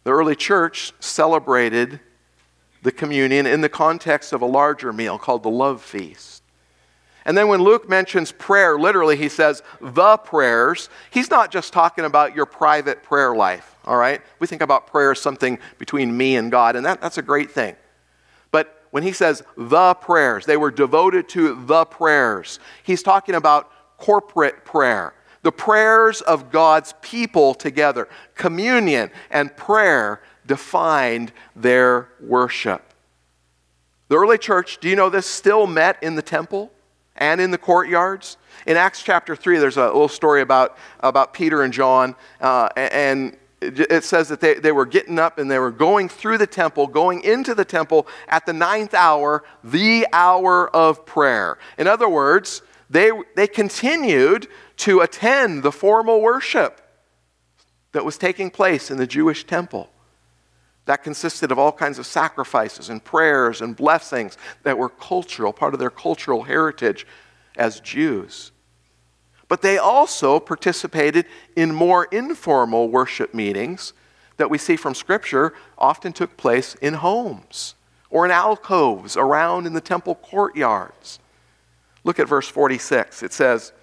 The 0.03 0.11
early 0.11 0.35
church 0.35 0.91
celebrated 0.99 2.01
the 2.81 2.91
communion 2.91 3.45
in 3.45 3.61
the 3.61 3.69
context 3.69 4.33
of 4.33 4.41
a 4.41 4.45
larger 4.45 4.91
meal 4.91 5.17
called 5.17 5.43
the 5.43 5.49
love 5.49 5.81
feast. 5.81 6.43
And 7.23 7.37
then 7.37 7.47
when 7.47 7.61
Luke 7.61 7.87
mentions 7.87 8.33
prayer, 8.33 8.77
literally 8.77 9.15
he 9.15 9.29
says 9.29 9.63
the 9.79 10.17
prayers, 10.17 10.89
he's 11.11 11.29
not 11.29 11.49
just 11.49 11.71
talking 11.71 12.03
about 12.03 12.35
your 12.35 12.45
private 12.45 13.03
prayer 13.03 13.33
life, 13.33 13.75
all 13.85 13.97
right? 13.97 14.21
We 14.39 14.47
think 14.47 14.61
about 14.61 14.87
prayer 14.87 15.11
as 15.11 15.21
something 15.21 15.59
between 15.77 16.15
me 16.15 16.35
and 16.35 16.51
God, 16.51 16.75
and 16.75 16.85
that, 16.85 16.99
that's 16.99 17.17
a 17.17 17.21
great 17.21 17.51
thing 17.51 17.77
when 18.91 19.03
he 19.03 19.11
says 19.11 19.43
the 19.57 19.93
prayers, 19.95 20.45
they 20.45 20.57
were 20.57 20.71
devoted 20.71 21.29
to 21.29 21.63
the 21.65 21.85
prayers, 21.85 22.59
he's 22.83 23.03
talking 23.03 23.35
about 23.35 23.71
corporate 23.97 24.65
prayer, 24.65 25.13
the 25.41 25.51
prayers 25.51 26.21
of 26.21 26.51
God's 26.51 26.93
people 27.01 27.53
together. 27.53 28.07
Communion 28.35 29.11
and 29.29 29.55
prayer 29.55 30.21
defined 30.45 31.31
their 31.55 32.09
worship. 32.19 32.93
The 34.09 34.17
early 34.17 34.39
church, 34.39 34.79
do 34.79 34.89
you 34.89 34.95
know 34.95 35.09
this, 35.09 35.27
still 35.27 35.67
met 35.67 36.01
in 36.01 36.15
the 36.15 36.21
temple 36.21 36.71
and 37.15 37.39
in 37.39 37.51
the 37.51 37.57
courtyards? 37.57 38.37
In 38.65 38.75
Acts 38.75 39.03
chapter 39.03 39.35
3, 39.35 39.59
there's 39.59 39.77
a 39.77 39.85
little 39.85 40.07
story 40.07 40.41
about, 40.41 40.77
about 41.01 41.33
Peter 41.33 41.61
and 41.61 41.71
John, 41.71 42.15
uh, 42.41 42.69
and 42.75 43.37
it 43.61 44.03
says 44.03 44.29
that 44.29 44.39
they, 44.39 44.55
they 44.55 44.71
were 44.71 44.85
getting 44.85 45.19
up 45.19 45.37
and 45.37 45.51
they 45.51 45.59
were 45.59 45.71
going 45.71 46.07
through 46.07 46.37
the 46.37 46.47
temple, 46.47 46.87
going 46.87 47.21
into 47.23 47.53
the 47.53 47.65
temple 47.65 48.07
at 48.27 48.45
the 48.45 48.53
ninth 48.53 48.93
hour, 48.93 49.43
the 49.63 50.07
hour 50.13 50.73
of 50.73 51.05
prayer. 51.05 51.57
In 51.77 51.87
other 51.87 52.07
words, 52.07 52.61
they, 52.89 53.11
they 53.35 53.47
continued 53.47 54.47
to 54.77 55.01
attend 55.01 55.63
the 55.63 55.71
formal 55.71 56.21
worship 56.21 56.81
that 57.91 58.05
was 58.05 58.17
taking 58.17 58.49
place 58.49 58.89
in 58.89 58.97
the 58.97 59.07
Jewish 59.07 59.43
temple. 59.43 59.89
That 60.85 61.03
consisted 61.03 61.51
of 61.51 61.59
all 61.59 61.71
kinds 61.71 61.99
of 61.99 62.05
sacrifices 62.05 62.89
and 62.89 63.03
prayers 63.03 63.61
and 63.61 63.75
blessings 63.75 64.37
that 64.63 64.77
were 64.77 64.89
cultural, 64.89 65.53
part 65.53 65.73
of 65.73 65.79
their 65.79 65.89
cultural 65.89 66.43
heritage 66.43 67.05
as 67.57 67.79
Jews. 67.81 68.51
But 69.49 69.61
they 69.61 69.77
also 69.77 70.39
participated 70.39 71.25
in 71.57 71.73
more 71.75 72.05
informal 72.05 72.87
worship 72.87 73.33
meetings 73.33 73.91
that 74.37 74.49
we 74.49 74.57
see 74.57 74.77
from 74.77 74.95
Scripture 74.95 75.53
often 75.77 76.13
took 76.13 76.37
place 76.37 76.75
in 76.75 76.93
homes 76.93 77.75
or 78.09 78.23
in 78.23 78.31
alcoves 78.31 79.17
around 79.17 79.65
in 79.65 79.73
the 79.73 79.81
temple 79.81 80.15
courtyards. 80.15 81.19
Look 82.03 82.19
at 82.19 82.29
verse 82.29 82.47
46. 82.47 83.23
It 83.23 83.33
says, 83.33 83.73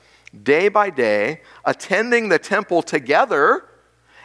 Day 0.43 0.69
by 0.69 0.89
day, 0.89 1.43
attending 1.65 2.29
the 2.29 2.39
temple 2.39 2.83
together 2.83 3.65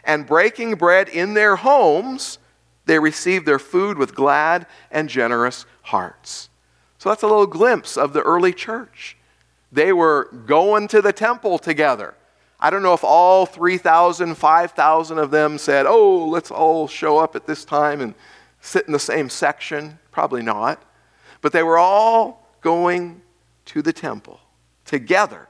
and 0.03 0.25
breaking 0.25 0.75
bread 0.75 1.09
in 1.09 1.33
their 1.33 1.57
homes, 1.57 2.37
they 2.85 2.99
received 2.99 3.45
their 3.45 3.59
food 3.59 3.97
with 3.97 4.15
glad 4.15 4.67
and 4.91 5.09
generous 5.09 5.65
hearts. 5.83 6.49
So 6.97 7.09
that's 7.09 7.23
a 7.23 7.27
little 7.27 7.47
glimpse 7.47 7.97
of 7.97 8.13
the 8.13 8.21
early 8.21 8.53
church. 8.53 9.17
They 9.71 9.93
were 9.93 10.29
going 10.45 10.87
to 10.89 11.01
the 11.01 11.13
temple 11.13 11.57
together. 11.57 12.15
I 12.59 12.69
don't 12.69 12.83
know 12.83 12.93
if 12.93 13.03
all 13.03 13.45
3,000, 13.45 14.35
5,000 14.35 15.17
of 15.17 15.31
them 15.31 15.57
said, 15.57 15.85
oh, 15.87 16.27
let's 16.27 16.51
all 16.51 16.87
show 16.87 17.17
up 17.17 17.35
at 17.35 17.47
this 17.47 17.65
time 17.65 18.01
and 18.01 18.13
sit 18.59 18.85
in 18.85 18.93
the 18.93 18.99
same 18.99 19.29
section. 19.29 19.97
Probably 20.11 20.43
not. 20.43 20.83
But 21.41 21.53
they 21.53 21.63
were 21.63 21.79
all 21.79 22.47
going 22.61 23.21
to 23.65 23.81
the 23.81 23.93
temple 23.93 24.39
together. 24.85 25.47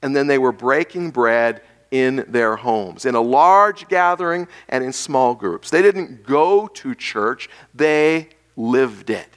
And 0.00 0.16
then 0.16 0.26
they 0.26 0.38
were 0.38 0.52
breaking 0.52 1.10
bread 1.10 1.62
in 1.90 2.24
their 2.28 2.56
homes, 2.56 3.04
in 3.04 3.14
a 3.14 3.20
large 3.20 3.86
gathering 3.88 4.48
and 4.68 4.82
in 4.82 4.92
small 4.92 5.34
groups. 5.34 5.70
They 5.70 5.82
didn't 5.82 6.24
go 6.26 6.66
to 6.66 6.94
church, 6.94 7.48
they 7.74 8.30
lived 8.56 9.10
it. 9.10 9.28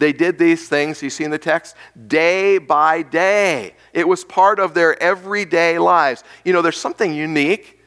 They 0.00 0.14
did 0.14 0.38
these 0.38 0.66
things, 0.66 1.02
you 1.02 1.10
see 1.10 1.24
in 1.24 1.30
the 1.30 1.38
text, 1.38 1.76
day 2.06 2.56
by 2.56 3.02
day. 3.02 3.74
It 3.92 4.08
was 4.08 4.24
part 4.24 4.58
of 4.58 4.72
their 4.72 5.00
everyday 5.00 5.78
lives. 5.78 6.24
You 6.42 6.54
know, 6.54 6.62
there's 6.62 6.78
something 6.78 7.12
unique, 7.12 7.78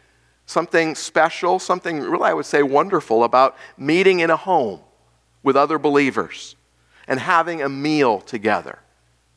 something 0.46 0.94
special, 0.94 1.58
something 1.58 2.00
really, 2.00 2.30
I 2.30 2.34
would 2.34 2.46
say, 2.46 2.62
wonderful 2.62 3.24
about 3.24 3.58
meeting 3.78 4.20
in 4.20 4.30
a 4.30 4.38
home 4.38 4.82
with 5.42 5.58
other 5.58 5.80
believers 5.80 6.56
and 7.08 7.20
having 7.20 7.64
a 7.64 7.68
meal 7.68 8.22
together. 8.22 8.78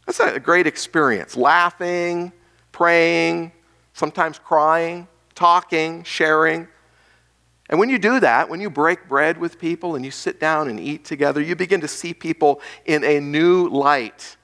That's 0.04 0.20
a 0.20 0.38
great 0.38 0.66
experience. 0.66 1.34
Laughing, 1.34 2.30
praying, 2.72 3.52
sometimes 3.94 4.38
crying, 4.38 5.08
talking, 5.34 6.04
sharing. 6.04 6.68
And 7.68 7.80
when 7.80 7.90
you 7.90 7.98
do 7.98 8.20
that, 8.20 8.48
when 8.48 8.60
you 8.60 8.70
break 8.70 9.08
bread 9.08 9.38
with 9.38 9.58
people 9.58 9.96
and 9.96 10.04
you 10.04 10.10
sit 10.10 10.38
down 10.38 10.68
and 10.68 10.78
eat 10.78 11.04
together, 11.04 11.40
you 11.40 11.56
begin 11.56 11.80
to 11.80 11.88
see 11.88 12.14
people 12.14 12.60
in 12.84 13.02
a 13.02 13.20
new 13.20 13.68
light 13.68 14.36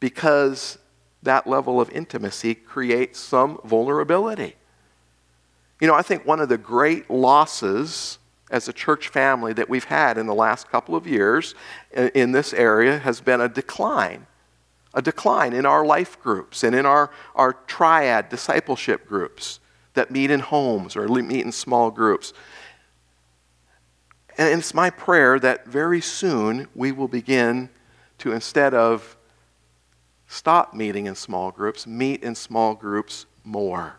because 0.00 0.78
that 1.22 1.46
level 1.46 1.80
of 1.80 1.90
intimacy 1.90 2.54
creates 2.54 3.18
some 3.18 3.60
vulnerability. 3.64 4.56
You 5.80 5.86
know, 5.86 5.94
I 5.94 6.02
think 6.02 6.24
one 6.24 6.40
of 6.40 6.48
the 6.48 6.56
great 6.56 7.10
losses 7.10 8.18
as 8.50 8.68
a 8.68 8.72
church 8.72 9.08
family 9.08 9.52
that 9.52 9.68
we've 9.68 9.84
had 9.84 10.16
in 10.16 10.26
the 10.26 10.34
last 10.34 10.70
couple 10.70 10.94
of 10.94 11.06
years 11.06 11.54
in 11.92 12.32
this 12.32 12.54
area 12.54 12.98
has 12.98 13.20
been 13.20 13.40
a 13.40 13.48
decline. 13.48 14.26
A 14.94 15.02
decline 15.02 15.52
in 15.52 15.66
our 15.66 15.84
life 15.84 16.18
groups 16.22 16.64
and 16.64 16.74
in 16.74 16.86
our, 16.86 17.10
our 17.34 17.52
triad 17.52 18.30
discipleship 18.30 19.06
groups 19.06 19.60
that 19.96 20.10
meet 20.10 20.30
in 20.30 20.40
homes 20.40 20.96
or 20.96 21.08
meet 21.08 21.44
in 21.44 21.52
small 21.52 21.90
groups. 21.90 22.32
And 24.38 24.58
it's 24.58 24.72
my 24.72 24.90
prayer 24.90 25.38
that 25.40 25.66
very 25.66 26.00
soon 26.00 26.68
we 26.74 26.92
will 26.92 27.08
begin 27.08 27.70
to, 28.18 28.32
instead 28.32 28.74
of 28.74 29.16
stop 30.28 30.74
meeting 30.74 31.06
in 31.06 31.14
small 31.14 31.50
groups, 31.50 31.86
meet 31.86 32.22
in 32.22 32.34
small 32.34 32.74
groups 32.74 33.26
more. 33.44 33.96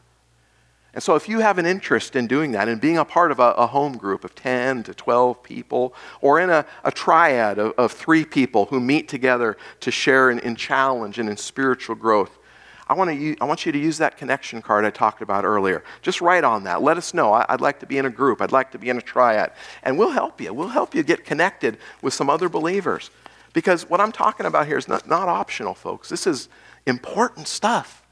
And 0.93 1.03
so, 1.03 1.15
if 1.15 1.29
you 1.29 1.41
have 1.41 1.59
an 1.59 1.65
interest 1.67 2.15
in 2.15 2.25
doing 2.25 2.53
that 2.53 2.67
and 2.67 2.81
being 2.81 2.97
a 2.97 3.05
part 3.05 3.31
of 3.31 3.39
a, 3.39 3.51
a 3.51 3.67
home 3.67 3.97
group 3.97 4.23
of 4.23 4.33
10 4.33 4.83
to 4.83 4.95
12 4.95 5.43
people, 5.43 5.93
or 6.21 6.39
in 6.39 6.49
a, 6.49 6.65
a 6.83 6.91
triad 6.91 7.59
of, 7.59 7.73
of, 7.77 7.91
three 7.91 8.25
people 8.25 8.65
who 8.65 8.79
meet 8.79 9.07
together 9.07 9.57
to 9.81 9.91
share 9.91 10.31
in, 10.31 10.39
in 10.39 10.55
challenge 10.55 11.19
and 11.19 11.29
in 11.29 11.37
spiritual 11.37 11.95
growth, 11.95 12.39
I, 12.87 12.93
want 12.93 13.09
to, 13.09 13.37
I 13.41 13.45
want 13.45 13.65
you 13.65 13.71
to 13.71 13.77
use 13.77 13.97
that 13.97 14.17
connection 14.17 14.61
card 14.61 14.85
I 14.85 14.89
talked 14.89 15.21
about 15.21 15.45
earlier. 15.45 15.83
Just 16.01 16.21
write 16.21 16.43
on 16.43 16.63
that. 16.63 16.81
Let 16.81 16.97
us 16.97 17.13
know. 17.13 17.33
I'd 17.33 17.61
like 17.61 17.79
to 17.81 17.85
be 17.85 17.97
in 17.97 18.05
a 18.05 18.09
group, 18.09 18.41
I'd 18.41 18.51
like 18.51 18.71
to 18.71 18.79
be 18.79 18.89
in 18.89 18.97
a 18.97 19.01
triad. 19.01 19.51
And 19.83 19.97
we'll 19.97 20.11
help 20.11 20.39
you. 20.39 20.53
We'll 20.53 20.69
help 20.69 20.95
you 20.95 21.03
get 21.03 21.25
connected 21.25 21.77
with 22.01 22.13
some 22.13 22.29
other 22.29 22.49
believers. 22.49 23.09
Because 23.53 23.89
what 23.89 23.99
I'm 23.99 24.11
talking 24.11 24.45
about 24.45 24.67
here 24.67 24.77
is 24.77 24.87
not, 24.87 25.07
not 25.07 25.27
optional, 25.27 25.73
folks. 25.73 26.09
This 26.09 26.27
is 26.27 26.49
important 26.85 27.47
stuff. 27.47 28.03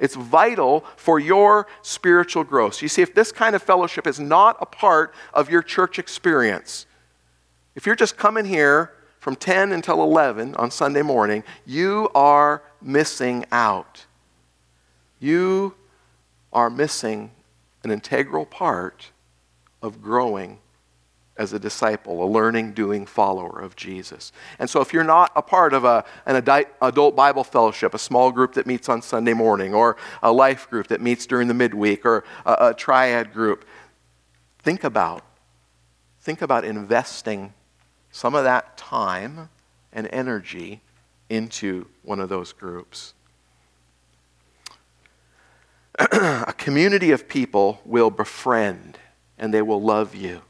It's 0.00 0.16
vital 0.16 0.84
for 0.96 1.20
your 1.20 1.66
spiritual 1.82 2.42
growth. 2.42 2.82
You 2.82 2.88
see, 2.88 3.02
if 3.02 3.14
this 3.14 3.30
kind 3.30 3.54
of 3.54 3.62
fellowship 3.62 4.06
is 4.06 4.18
not 4.18 4.56
a 4.60 4.66
part 4.66 5.14
of 5.32 5.50
your 5.50 5.62
church 5.62 5.98
experience, 5.98 6.86
if 7.74 7.86
you're 7.86 7.94
just 7.94 8.16
coming 8.16 8.44
here 8.44 8.92
from 9.20 9.36
10 9.36 9.72
until 9.72 10.02
11 10.02 10.54
on 10.56 10.70
Sunday 10.70 11.02
morning, 11.02 11.44
you 11.64 12.10
are 12.14 12.62
missing 12.82 13.44
out. 13.52 14.06
You 15.24 15.74
are 16.52 16.68
missing 16.68 17.30
an 17.82 17.90
integral 17.90 18.44
part 18.44 19.10
of 19.80 20.02
growing 20.02 20.58
as 21.38 21.54
a 21.54 21.58
disciple, 21.58 22.22
a 22.22 22.28
learning, 22.28 22.74
doing 22.74 23.06
follower 23.06 23.58
of 23.58 23.74
Jesus. 23.74 24.32
And 24.58 24.68
so, 24.68 24.82
if 24.82 24.92
you're 24.92 25.02
not 25.02 25.32
a 25.34 25.40
part 25.40 25.72
of 25.72 25.84
a, 25.84 26.04
an 26.26 26.36
adult 26.82 27.16
Bible 27.16 27.42
fellowship, 27.42 27.94
a 27.94 27.98
small 27.98 28.32
group 28.32 28.52
that 28.52 28.66
meets 28.66 28.90
on 28.90 29.00
Sunday 29.00 29.32
morning, 29.32 29.72
or 29.72 29.96
a 30.22 30.30
life 30.30 30.68
group 30.68 30.88
that 30.88 31.00
meets 31.00 31.24
during 31.24 31.48
the 31.48 31.54
midweek, 31.54 32.04
or 32.04 32.22
a, 32.44 32.56
a 32.68 32.74
triad 32.74 33.32
group, 33.32 33.64
think 34.58 34.84
about 34.84 35.24
think 36.20 36.42
about 36.42 36.66
investing 36.66 37.54
some 38.10 38.34
of 38.34 38.44
that 38.44 38.76
time 38.76 39.48
and 39.90 40.06
energy 40.12 40.82
into 41.30 41.86
one 42.02 42.20
of 42.20 42.28
those 42.28 42.52
groups. 42.52 43.14
a 45.98 46.54
community 46.56 47.10
of 47.10 47.28
people 47.28 47.80
will 47.84 48.10
befriend 48.10 48.98
and 49.38 49.52
they 49.52 49.62
will 49.62 49.82
love 49.82 50.14
you 50.14 50.42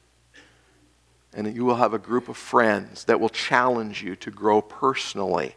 and 1.34 1.54
you 1.54 1.64
will 1.64 1.76
have 1.76 1.92
a 1.92 1.98
group 1.98 2.28
of 2.28 2.36
friends 2.36 3.04
that 3.04 3.18
will 3.20 3.28
challenge 3.28 4.02
you 4.02 4.14
to 4.16 4.30
grow 4.30 4.62
personally 4.62 5.56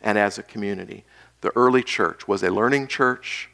and 0.00 0.18
as 0.18 0.38
a 0.38 0.42
community. 0.42 1.04
The 1.40 1.52
early 1.56 1.82
church 1.82 2.26
was 2.26 2.42
a 2.42 2.50
learning 2.50 2.88
church, 2.88 3.48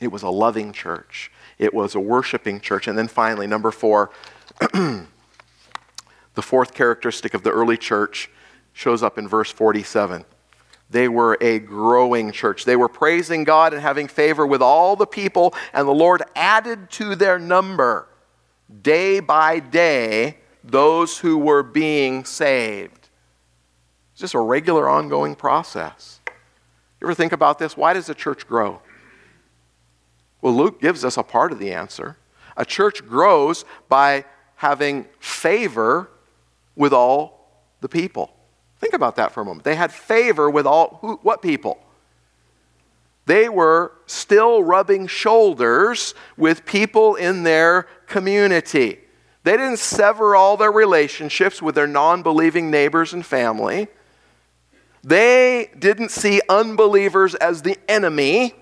it 0.00 0.10
was 0.10 0.22
a 0.22 0.30
loving 0.30 0.72
church, 0.72 1.30
it 1.58 1.74
was 1.74 1.94
a 1.94 2.00
worshiping 2.00 2.60
church. 2.60 2.88
And 2.88 2.96
then 2.96 3.08
finally, 3.08 3.46
number 3.46 3.70
four, 3.70 4.10
the 4.60 5.06
fourth 6.42 6.72
characteristic 6.72 7.34
of 7.34 7.42
the 7.42 7.50
early 7.50 7.76
church 7.76 8.30
shows 8.72 9.02
up 9.02 9.18
in 9.18 9.28
verse 9.28 9.52
47. 9.52 10.24
They 10.90 11.08
were 11.08 11.38
a 11.40 11.60
growing 11.60 12.32
church. 12.32 12.64
They 12.64 12.76
were 12.76 12.88
praising 12.88 13.44
God 13.44 13.72
and 13.72 13.80
having 13.80 14.08
favor 14.08 14.44
with 14.44 14.60
all 14.60 14.96
the 14.96 15.06
people, 15.06 15.54
and 15.72 15.86
the 15.86 15.92
Lord 15.92 16.22
added 16.34 16.90
to 16.92 17.14
their 17.14 17.38
number 17.38 18.08
day 18.82 19.20
by 19.20 19.60
day 19.60 20.38
those 20.64 21.18
who 21.18 21.38
were 21.38 21.62
being 21.62 22.24
saved. 22.24 23.08
It's 24.12 24.20
just 24.20 24.34
a 24.34 24.40
regular 24.40 24.88
ongoing 24.88 25.34
process. 25.34 26.20
You 27.00 27.06
ever 27.06 27.14
think 27.14 27.32
about 27.32 27.58
this? 27.58 27.76
Why 27.76 27.94
does 27.94 28.08
a 28.08 28.14
church 28.14 28.46
grow? 28.46 28.82
Well, 30.42 30.54
Luke 30.54 30.80
gives 30.80 31.04
us 31.04 31.16
a 31.16 31.22
part 31.22 31.52
of 31.52 31.58
the 31.58 31.72
answer. 31.72 32.16
A 32.56 32.64
church 32.64 33.06
grows 33.06 33.64
by 33.88 34.24
having 34.56 35.06
favor 35.18 36.10
with 36.76 36.92
all 36.92 37.64
the 37.80 37.88
people. 37.88 38.34
Think 38.80 38.94
about 38.94 39.16
that 39.16 39.32
for 39.32 39.42
a 39.42 39.44
moment. 39.44 39.64
They 39.64 39.76
had 39.76 39.92
favor 39.92 40.50
with 40.50 40.66
all 40.66 40.98
who, 41.02 41.20
what 41.22 41.42
people? 41.42 41.78
They 43.26 43.48
were 43.48 43.92
still 44.06 44.62
rubbing 44.64 45.06
shoulders 45.06 46.14
with 46.36 46.64
people 46.64 47.14
in 47.14 47.42
their 47.44 47.82
community. 48.06 48.98
They 49.44 49.52
didn't 49.52 49.78
sever 49.78 50.34
all 50.34 50.56
their 50.56 50.72
relationships 50.72 51.62
with 51.62 51.74
their 51.74 51.86
non 51.86 52.22
believing 52.22 52.70
neighbors 52.70 53.12
and 53.12 53.24
family. 53.24 53.88
They 55.02 55.70
didn't 55.78 56.10
see 56.10 56.40
unbelievers 56.48 57.34
as 57.36 57.62
the 57.62 57.78
enemy 57.88 58.54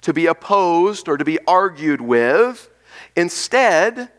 to 0.00 0.12
be 0.12 0.26
opposed 0.26 1.08
or 1.08 1.16
to 1.16 1.24
be 1.24 1.38
argued 1.46 2.00
with. 2.00 2.68
Instead, 3.14 4.10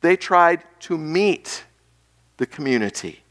they 0.00 0.16
tried 0.16 0.62
to 0.80 0.96
meet 0.96 1.64
the 2.36 2.46
community, 2.46 3.22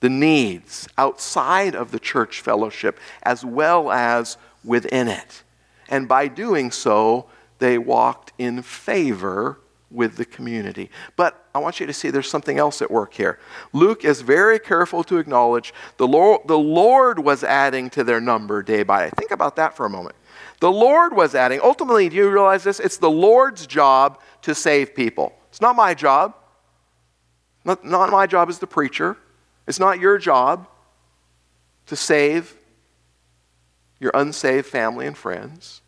the 0.00 0.08
needs 0.08 0.88
outside 0.96 1.74
of 1.74 1.90
the 1.90 1.98
church 1.98 2.40
fellowship 2.40 2.98
as 3.22 3.44
well 3.44 3.90
as 3.90 4.36
within 4.64 5.08
it. 5.08 5.42
And 5.88 6.06
by 6.06 6.28
doing 6.28 6.70
so, 6.70 7.26
they 7.58 7.78
walked 7.78 8.32
in 8.38 8.62
favor 8.62 9.60
with 9.90 10.16
the 10.16 10.24
community. 10.24 10.90
But 11.16 11.46
I 11.54 11.58
want 11.58 11.80
you 11.80 11.86
to 11.86 11.92
see 11.92 12.10
there's 12.10 12.30
something 12.30 12.58
else 12.58 12.82
at 12.82 12.90
work 12.90 13.14
here. 13.14 13.38
Luke 13.72 14.04
is 14.04 14.20
very 14.20 14.58
careful 14.58 15.02
to 15.04 15.16
acknowledge 15.16 15.72
the 15.96 16.06
Lord, 16.06 16.42
the 16.46 16.58
Lord 16.58 17.18
was 17.18 17.42
adding 17.42 17.88
to 17.90 18.04
their 18.04 18.20
number 18.20 18.62
day 18.62 18.82
by 18.82 19.06
day. 19.06 19.10
Think 19.16 19.30
about 19.30 19.56
that 19.56 19.74
for 19.76 19.86
a 19.86 19.90
moment. 19.90 20.14
The 20.60 20.70
Lord 20.70 21.14
was 21.14 21.34
adding. 21.34 21.60
Ultimately, 21.62 22.08
do 22.08 22.16
you 22.16 22.30
realize 22.30 22.64
this? 22.64 22.80
It's 22.80 22.98
the 22.98 23.10
Lord's 23.10 23.66
job 23.66 24.20
to 24.42 24.54
save 24.54 24.94
people. 24.94 25.32
It's 25.48 25.60
not 25.60 25.74
my 25.74 25.94
job. 25.94 26.34
Not, 27.64 27.84
not 27.84 28.10
my 28.10 28.26
job 28.26 28.48
as 28.48 28.58
the 28.58 28.66
preacher. 28.66 29.16
It's 29.68 29.78
not 29.78 30.00
your 30.00 30.16
job 30.16 30.66
to 31.86 31.94
save 31.94 32.56
your 34.00 34.10
unsaved 34.14 34.66
family 34.66 35.06
and 35.06 35.16
friends. 35.16 35.82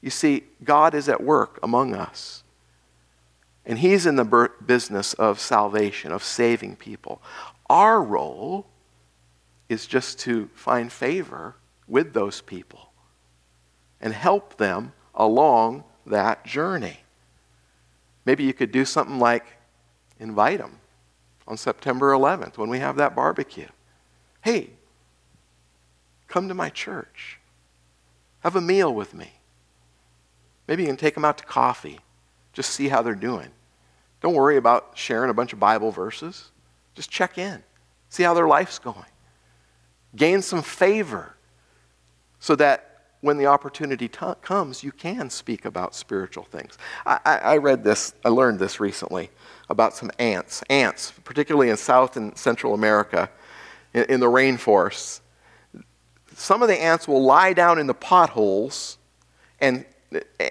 You 0.00 0.10
see, 0.10 0.44
God 0.62 0.94
is 0.94 1.08
at 1.08 1.20
work 1.20 1.58
among 1.64 1.96
us. 1.96 2.44
And 3.66 3.80
He's 3.80 4.06
in 4.06 4.14
the 4.14 4.50
business 4.64 5.14
of 5.14 5.40
salvation, 5.40 6.12
of 6.12 6.22
saving 6.22 6.76
people. 6.76 7.20
Our 7.68 8.00
role 8.00 8.66
is 9.68 9.86
just 9.86 10.20
to 10.20 10.48
find 10.54 10.92
favor 10.92 11.56
with 11.88 12.12
those 12.12 12.40
people 12.40 12.92
and 14.00 14.14
help 14.14 14.58
them 14.58 14.92
along 15.12 15.82
that 16.06 16.46
journey. 16.46 17.00
Maybe 18.24 18.44
you 18.44 18.52
could 18.52 18.70
do 18.70 18.84
something 18.84 19.18
like 19.18 19.44
invite 20.20 20.58
them 20.58 20.79
on 21.50 21.56
September 21.56 22.12
11th 22.12 22.56
when 22.56 22.70
we 22.70 22.78
have 22.78 22.96
that 22.96 23.16
barbecue. 23.16 23.66
Hey, 24.40 24.70
come 26.28 26.46
to 26.46 26.54
my 26.54 26.70
church. 26.70 27.40
Have 28.44 28.54
a 28.54 28.60
meal 28.60 28.94
with 28.94 29.12
me. 29.12 29.32
Maybe 30.68 30.84
you 30.84 30.88
can 30.88 30.96
take 30.96 31.14
them 31.14 31.24
out 31.24 31.38
to 31.38 31.44
coffee. 31.44 31.98
Just 32.52 32.70
see 32.70 32.88
how 32.88 33.02
they're 33.02 33.16
doing. 33.16 33.48
Don't 34.20 34.34
worry 34.34 34.56
about 34.56 34.92
sharing 34.94 35.28
a 35.28 35.34
bunch 35.34 35.52
of 35.52 35.58
Bible 35.58 35.90
verses. 35.90 36.52
Just 36.94 37.10
check 37.10 37.36
in. 37.36 37.64
See 38.10 38.22
how 38.22 38.32
their 38.32 38.46
life's 38.46 38.78
going. 38.78 39.04
Gain 40.14 40.42
some 40.42 40.62
favor 40.62 41.34
so 42.38 42.54
that 42.56 42.86
when 43.22 43.38
the 43.38 43.46
opportunity 43.46 44.06
t- 44.08 44.26
comes, 44.40 44.84
you 44.84 44.92
can 44.92 45.30
speak 45.30 45.64
about 45.64 45.96
spiritual 45.96 46.44
things. 46.44 46.78
I, 47.04 47.18
I, 47.24 47.36
I 47.38 47.56
read 47.56 47.82
this, 47.82 48.14
I 48.24 48.28
learned 48.28 48.60
this 48.60 48.78
recently 48.78 49.30
about 49.70 49.94
some 49.96 50.10
ants. 50.18 50.62
Ants, 50.68 51.12
particularly 51.24 51.70
in 51.70 51.76
South 51.78 52.16
and 52.16 52.36
Central 52.36 52.74
America, 52.74 53.30
in, 53.94 54.04
in 54.04 54.20
the 54.20 54.26
rainforests. 54.26 55.20
Some 56.34 56.62
of 56.62 56.68
the 56.68 56.78
ants 56.80 57.08
will 57.08 57.22
lie 57.22 57.52
down 57.52 57.78
in 57.78 57.86
the 57.86 57.94
potholes 57.94 58.98
and 59.60 59.86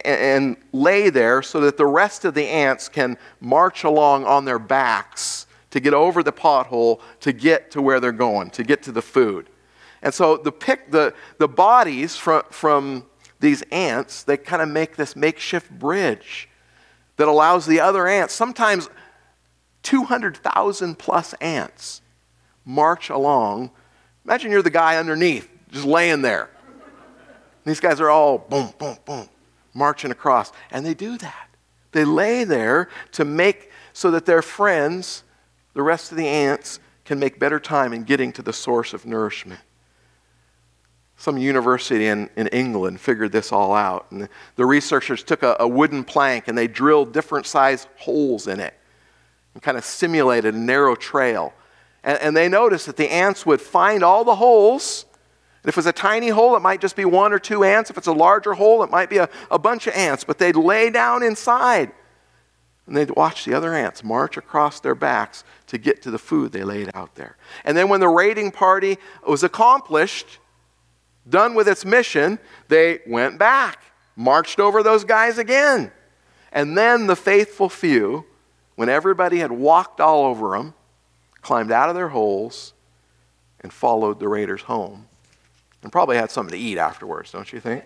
and 0.06 0.56
lay 0.72 1.10
there 1.10 1.42
so 1.42 1.60
that 1.60 1.76
the 1.76 1.86
rest 1.86 2.24
of 2.24 2.34
the 2.34 2.48
ants 2.48 2.88
can 2.88 3.18
march 3.42 3.84
along 3.84 4.24
on 4.24 4.46
their 4.46 4.58
backs 4.58 5.48
to 5.72 5.80
get 5.80 5.94
over 5.94 6.24
the 6.24 6.32
pothole 6.32 7.02
to 7.20 7.34
get 7.34 7.72
to 7.72 7.82
where 7.82 8.00
they're 8.00 8.12
going, 8.12 8.50
to 8.52 8.64
get 8.64 8.82
to 8.84 8.92
the 8.92 9.02
food. 9.02 9.50
And 10.02 10.14
so 10.14 10.38
the, 10.38 10.52
pick, 10.52 10.92
the, 10.92 11.14
the 11.38 11.48
bodies 11.48 12.16
from, 12.16 12.44
from 12.50 13.06
these 13.42 13.62
ants, 13.64 14.24
they 14.24 14.38
kind 14.38 14.62
of 14.62 14.70
make 14.70 14.96
this 14.96 15.16
makeshift 15.16 15.70
bridge 15.70 16.48
that 17.18 17.28
allows 17.28 17.66
the 17.66 17.82
other 17.82 18.08
ants, 18.08 18.34
sometimes 18.34 18.90
200,000 19.90 21.00
plus 21.00 21.34
ants, 21.42 22.02
march 22.64 23.10
along. 23.10 23.72
Imagine 24.24 24.52
you're 24.52 24.62
the 24.62 24.70
guy 24.70 24.98
underneath, 24.98 25.50
just 25.72 25.84
laying 25.84 26.22
there. 26.22 26.52
These 27.66 27.80
guys 27.80 28.00
are 28.00 28.12
all 28.12 28.38
boom, 28.38 28.72
boom, 28.78 28.98
boom, 29.04 29.28
marching 29.74 30.12
across. 30.12 30.52
And 30.70 30.86
they 30.86 30.94
do 30.94 31.18
that. 31.18 31.50
They 31.92 32.06
lay 32.06 32.44
there 32.44 32.90
to 33.14 33.26
make 33.26 33.72
so 33.92 34.12
that 34.12 34.28
their 34.28 34.44
friends, 34.44 35.24
the 35.74 35.82
rest 35.82 36.12
of 36.12 36.20
the 36.20 36.28
ants, 36.28 36.80
can 37.04 37.18
make 37.18 37.40
better 37.40 37.60
time 37.60 37.92
in 37.92 38.04
getting 38.04 38.32
to 38.34 38.44
the 38.44 38.54
source 38.54 38.94
of 38.94 39.08
nourishment. 39.08 39.62
Some 41.18 41.40
university 41.40 42.06
in, 42.06 42.30
in 42.36 42.46
England 42.50 43.02
figured 43.02 43.32
this 43.32 43.52
all 43.52 43.74
out. 43.74 44.06
And 44.12 44.30
the, 44.56 44.68
researchers 44.68 45.24
took 45.24 45.42
a, 45.42 45.56
a 45.60 45.68
wooden 45.68 46.04
plank 46.04 46.48
and 46.48 46.56
they 46.56 46.68
drilled 46.68 47.12
different 47.12 47.48
size 47.48 47.88
holes 47.98 48.46
in 48.46 48.60
it 48.60 48.76
and 49.60 49.64
kind 49.64 49.78
of 49.78 49.84
simulated 49.84 50.56
a 50.56 50.58
narrow 50.58 50.96
trail. 50.96 51.54
And, 52.02 52.18
and 52.20 52.38
they 52.38 52.48
noticed 52.48 52.86
that 52.86 52.96
the 52.96 53.12
ants 53.12 53.46
would 53.46 53.60
find 53.60 54.04
all 54.04 54.24
the 54.24 54.36
holes 54.36 55.06
if 55.66 55.78
it's 55.78 55.88
a 55.88 55.94
tiny 55.94 56.30
hole, 56.30 56.56
it 56.56 56.62
might 56.62 56.80
just 56.80 56.96
be 56.96 57.06
one 57.06 57.34
or 57.34 57.40
two 57.40 57.64
ants. 57.64 57.90
If 57.90 57.98
it's 57.98 58.08
a 58.08 58.14
larger 58.14 58.54
hole, 58.54 58.82
it 58.84 58.90
might 58.90 59.10
be 59.10 59.18
a, 59.18 59.30
a 59.52 59.60
bunch 59.60 59.88
of 59.88 59.94
ants. 59.94 60.24
But 60.24 60.38
they'd 60.38 60.56
lay 60.56 60.90
down 60.90 61.22
inside 61.22 61.92
and 62.88 62.96
they'd 62.96 63.12
watch 63.12 63.46
the 63.46 63.54
other 63.54 63.76
ants 63.76 64.04
march 64.04 64.36
across 64.38 64.80
their 64.80 64.96
backs 64.96 65.44
to 65.68 65.78
get 65.78 66.02
to 66.04 66.12
the 66.12 66.18
food 66.18 66.52
they 66.52 66.64
laid 66.64 66.90
out 66.96 67.14
there. 67.16 67.38
And 67.64 67.78
then 67.78 67.88
when 67.90 68.00
the 68.00 68.08
raiding 68.08 68.52
party 68.52 68.98
was 69.28 69.44
accomplished, 69.44 70.40
done 71.30 71.54
with 71.54 71.68
its 71.68 71.86
mission, 71.86 72.40
they 72.68 73.02
went 73.06 73.38
back, 73.38 73.84
marched 74.16 74.60
over 74.60 74.82
those 74.82 75.04
guys 75.04 75.38
again. 75.38 75.92
And 76.52 76.76
then 76.76 77.06
the 77.06 77.16
faithful 77.16 77.70
few, 77.70 78.26
when 78.80 78.88
everybody 78.88 79.40
had 79.40 79.52
walked 79.52 80.00
all 80.00 80.24
over 80.24 80.52
them, 80.52 80.74
climbed 81.42 81.70
out 81.70 81.90
of 81.90 81.96
their 81.96 82.08
holes 82.08 82.74
and 83.60 83.74
followed 83.74 84.22
the 84.22 84.28
raiders 84.30 84.62
home 84.62 85.06
and 85.84 85.92
probably 85.92 86.16
had 86.16 86.32
something 86.32 86.58
to 86.58 86.58
eat 86.58 86.78
afterwards, 86.78 87.30
don't 87.30 87.52
you 87.52 87.60
think? 87.60 87.84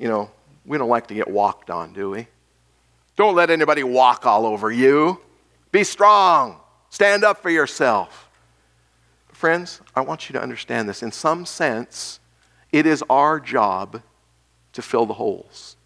You 0.00 0.08
know, 0.08 0.32
we 0.66 0.78
don't 0.78 0.88
like 0.88 1.06
to 1.06 1.14
get 1.14 1.30
walked 1.30 1.70
on, 1.70 1.92
do 1.92 2.10
we? 2.10 2.26
Don't 3.14 3.36
let 3.36 3.50
anybody 3.50 3.84
walk 3.84 4.26
all 4.26 4.44
over 4.44 4.68
you. 4.68 5.20
Be 5.70 5.84
strong. 5.84 6.58
Stand 6.90 7.22
up 7.22 7.40
for 7.40 7.50
yourself. 7.50 8.28
Friends, 9.30 9.80
I 9.94 10.00
want 10.00 10.28
you 10.28 10.32
to 10.32 10.42
understand 10.42 10.88
this. 10.88 11.04
In 11.04 11.12
some 11.12 11.46
sense, 11.46 12.18
it 12.72 12.84
is 12.84 13.04
our 13.08 13.38
job 13.38 14.02
to 14.72 14.82
fill 14.82 15.06
the 15.06 15.14
holes, 15.14 15.76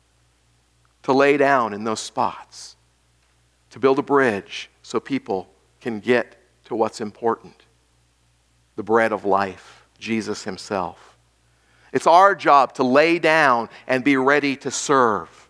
to 1.02 1.12
lay 1.12 1.36
down 1.36 1.74
in 1.74 1.84
those 1.84 2.00
spots, 2.00 2.76
to 3.72 3.78
build 3.78 3.98
a 3.98 4.02
bridge 4.02 4.70
so 4.82 5.00
people 5.00 5.48
can 5.80 6.00
get 6.00 6.36
to 6.64 6.74
what's 6.74 7.00
important 7.00 7.64
the 8.76 8.82
bread 8.82 9.12
of 9.12 9.26
life. 9.26 9.86
Jesus 9.98 10.44
himself. 10.44 11.16
It's 11.92 12.06
our 12.06 12.34
job 12.34 12.74
to 12.74 12.82
lay 12.82 13.18
down 13.18 13.68
and 13.86 14.02
be 14.02 14.16
ready 14.16 14.56
to 14.56 14.70
serve. 14.70 15.48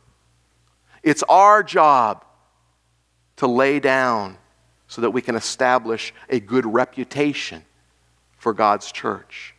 It's 1.03 1.23
our 1.25 1.63
job 1.63 2.25
to 3.37 3.47
lay 3.47 3.81
down 3.81 4.39
so 4.89 5.01
that 5.01 5.11
we 5.11 5.23
can 5.23 5.37
establish 5.37 6.13
a 6.29 6.39
good 6.39 6.67
reputation 6.67 7.65
for 8.37 8.53
God's 8.53 8.93
church. 8.93 9.55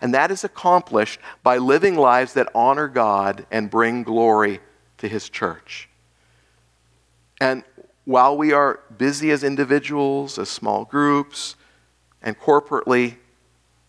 And 0.00 0.14
that 0.14 0.30
is 0.30 0.44
accomplished 0.44 1.20
by 1.42 1.58
living 1.58 1.96
lives 1.96 2.34
that 2.34 2.48
honor 2.54 2.88
God 2.88 3.46
and 3.50 3.68
bring 3.68 4.02
glory 4.02 4.60
to 4.98 5.08
His 5.08 5.28
church. 5.28 5.88
And 7.40 7.64
while 8.08 8.38
we 8.38 8.54
are 8.54 8.80
busy 8.96 9.30
as 9.30 9.44
individuals, 9.44 10.38
as 10.38 10.48
small 10.48 10.86
groups, 10.86 11.56
and 12.22 12.40
corporately, 12.40 13.16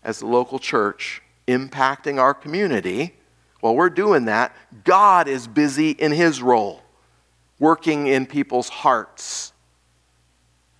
as 0.04 0.18
the 0.18 0.26
local 0.26 0.58
church 0.58 1.22
impacting 1.48 2.20
our 2.20 2.34
community, 2.34 3.14
while 3.60 3.74
we're 3.74 3.88
doing 3.88 4.26
that, 4.26 4.54
God 4.84 5.26
is 5.26 5.48
busy 5.48 5.92
in 5.92 6.12
His 6.12 6.42
role, 6.42 6.82
working 7.58 8.08
in 8.08 8.26
people's 8.26 8.68
hearts, 8.68 9.54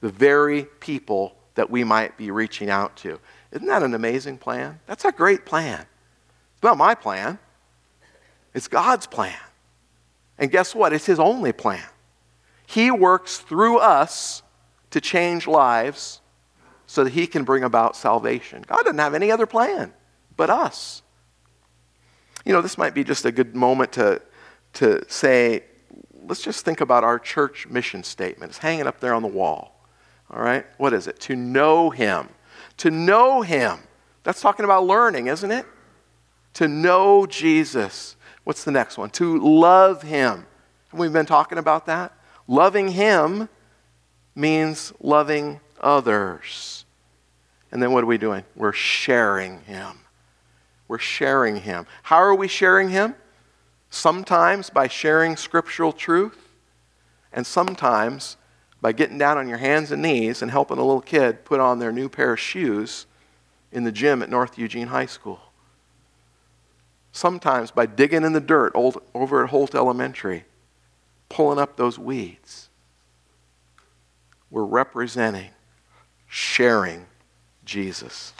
the 0.02 0.10
very 0.10 0.64
people 0.78 1.34
that 1.54 1.70
we 1.70 1.82
might 1.82 2.18
be 2.18 2.30
reaching 2.30 2.68
out 2.68 2.94
to. 2.98 3.18
Isn't 3.52 3.68
that 3.68 3.82
an 3.82 3.94
amazing 3.94 4.36
plan? 4.36 4.78
That's 4.84 5.06
a 5.06 5.12
great 5.12 5.46
plan. 5.46 5.86
It's 6.52 6.62
not 6.62 6.76
my 6.76 6.94
plan, 6.94 7.38
it's 8.52 8.68
God's 8.68 9.06
plan. 9.06 9.40
And 10.36 10.50
guess 10.50 10.74
what? 10.74 10.92
It's 10.92 11.06
His 11.06 11.18
only 11.18 11.52
plan. 11.52 11.88
He 12.70 12.92
works 12.92 13.38
through 13.38 13.78
us 13.78 14.44
to 14.90 15.00
change 15.00 15.48
lives 15.48 16.20
so 16.86 17.02
that 17.02 17.14
he 17.14 17.26
can 17.26 17.42
bring 17.42 17.64
about 17.64 17.96
salvation. 17.96 18.64
God 18.64 18.84
doesn't 18.84 18.98
have 18.98 19.12
any 19.12 19.32
other 19.32 19.44
plan 19.44 19.92
but 20.36 20.50
us. 20.50 21.02
You 22.44 22.52
know, 22.52 22.62
this 22.62 22.78
might 22.78 22.94
be 22.94 23.02
just 23.02 23.24
a 23.24 23.32
good 23.32 23.56
moment 23.56 23.90
to, 23.94 24.22
to 24.74 25.04
say, 25.10 25.64
let's 26.28 26.42
just 26.42 26.64
think 26.64 26.80
about 26.80 27.02
our 27.02 27.18
church 27.18 27.66
mission 27.66 28.04
statement. 28.04 28.50
It's 28.50 28.58
hanging 28.58 28.86
up 28.86 29.00
there 29.00 29.14
on 29.14 29.22
the 29.22 29.28
wall. 29.28 29.84
All 30.30 30.40
right? 30.40 30.64
What 30.78 30.92
is 30.92 31.08
it? 31.08 31.18
To 31.22 31.34
know 31.34 31.90
him. 31.90 32.28
To 32.76 32.90
know 32.92 33.42
him. 33.42 33.80
That's 34.22 34.40
talking 34.40 34.64
about 34.64 34.86
learning, 34.86 35.26
isn't 35.26 35.50
it? 35.50 35.66
To 36.54 36.68
know 36.68 37.26
Jesus. 37.26 38.14
What's 38.44 38.62
the 38.62 38.70
next 38.70 38.96
one? 38.96 39.10
To 39.10 39.38
love 39.40 40.02
him. 40.02 40.46
We've 40.92 41.12
been 41.12 41.26
talking 41.26 41.58
about 41.58 41.86
that. 41.86 42.12
Loving 42.50 42.88
him 42.88 43.48
means 44.34 44.92
loving 45.00 45.60
others. 45.80 46.84
And 47.70 47.80
then 47.80 47.92
what 47.92 48.02
are 48.02 48.08
we 48.08 48.18
doing? 48.18 48.42
We're 48.56 48.72
sharing 48.72 49.60
Him. 49.60 50.00
We're 50.88 50.98
sharing 50.98 51.60
Him. 51.60 51.86
How 52.02 52.16
are 52.16 52.34
we 52.34 52.48
sharing 52.48 52.88
Him? 52.88 53.14
Sometimes 53.88 54.68
by 54.68 54.88
sharing 54.88 55.36
scriptural 55.36 55.92
truth, 55.92 56.48
and 57.32 57.46
sometimes 57.46 58.36
by 58.80 58.90
getting 58.90 59.16
down 59.18 59.38
on 59.38 59.48
your 59.48 59.58
hands 59.58 59.92
and 59.92 60.02
knees 60.02 60.42
and 60.42 60.50
helping 60.50 60.78
a 60.78 60.84
little 60.84 61.00
kid 61.00 61.44
put 61.44 61.60
on 61.60 61.78
their 61.78 61.92
new 61.92 62.08
pair 62.08 62.32
of 62.32 62.40
shoes 62.40 63.06
in 63.70 63.84
the 63.84 63.92
gym 63.92 64.22
at 64.22 64.28
North 64.28 64.58
Eugene 64.58 64.88
High 64.88 65.06
School. 65.06 65.40
Sometimes 67.12 67.70
by 67.70 67.86
digging 67.86 68.24
in 68.24 68.32
the 68.32 68.40
dirt 68.40 68.72
over 68.74 69.44
at 69.44 69.50
Holt 69.50 69.76
Elementary, 69.76 70.46
pulling 71.30 71.58
up 71.58 71.76
those 71.76 71.98
weeds. 71.98 72.68
We're 74.50 74.64
representing, 74.64 75.50
sharing 76.28 77.06
Jesus. 77.64 78.34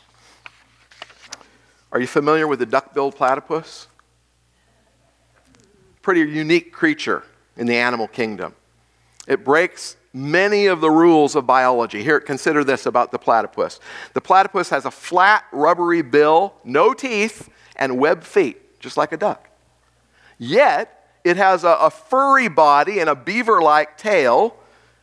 Are 1.92 2.00
you 2.00 2.06
familiar 2.06 2.46
with 2.46 2.58
the 2.58 2.66
duck-billed 2.66 3.16
platypus? 3.16 3.86
Pretty 6.02 6.20
unique 6.20 6.72
creature 6.72 7.24
in 7.56 7.66
the 7.66 7.76
animal 7.76 8.08
kingdom. 8.08 8.54
It 9.26 9.44
breaks 9.44 9.96
many 10.12 10.66
of 10.66 10.80
the 10.80 10.90
rules 10.90 11.36
of 11.36 11.46
biology. 11.46 12.02
Here, 12.02 12.18
consider 12.18 12.64
this 12.64 12.86
about 12.86 13.12
the 13.12 13.18
platypus. 13.18 13.78
The 14.14 14.20
platypus 14.20 14.68
has 14.70 14.84
a 14.84 14.90
flat, 14.90 15.44
rubbery 15.52 16.02
bill, 16.02 16.54
no 16.64 16.92
teeth, 16.92 17.48
and 17.76 17.98
webbed 17.98 18.24
feet, 18.24 18.80
just 18.80 18.96
like 18.96 19.12
a 19.12 19.16
duck. 19.16 19.48
Yet, 20.38 20.99
it 21.24 21.36
has 21.36 21.64
a, 21.64 21.76
a 21.80 21.90
furry 21.90 22.48
body 22.48 23.00
and 23.00 23.08
a 23.08 23.14
beaver 23.14 23.60
like 23.60 23.98
tail, 23.98 24.56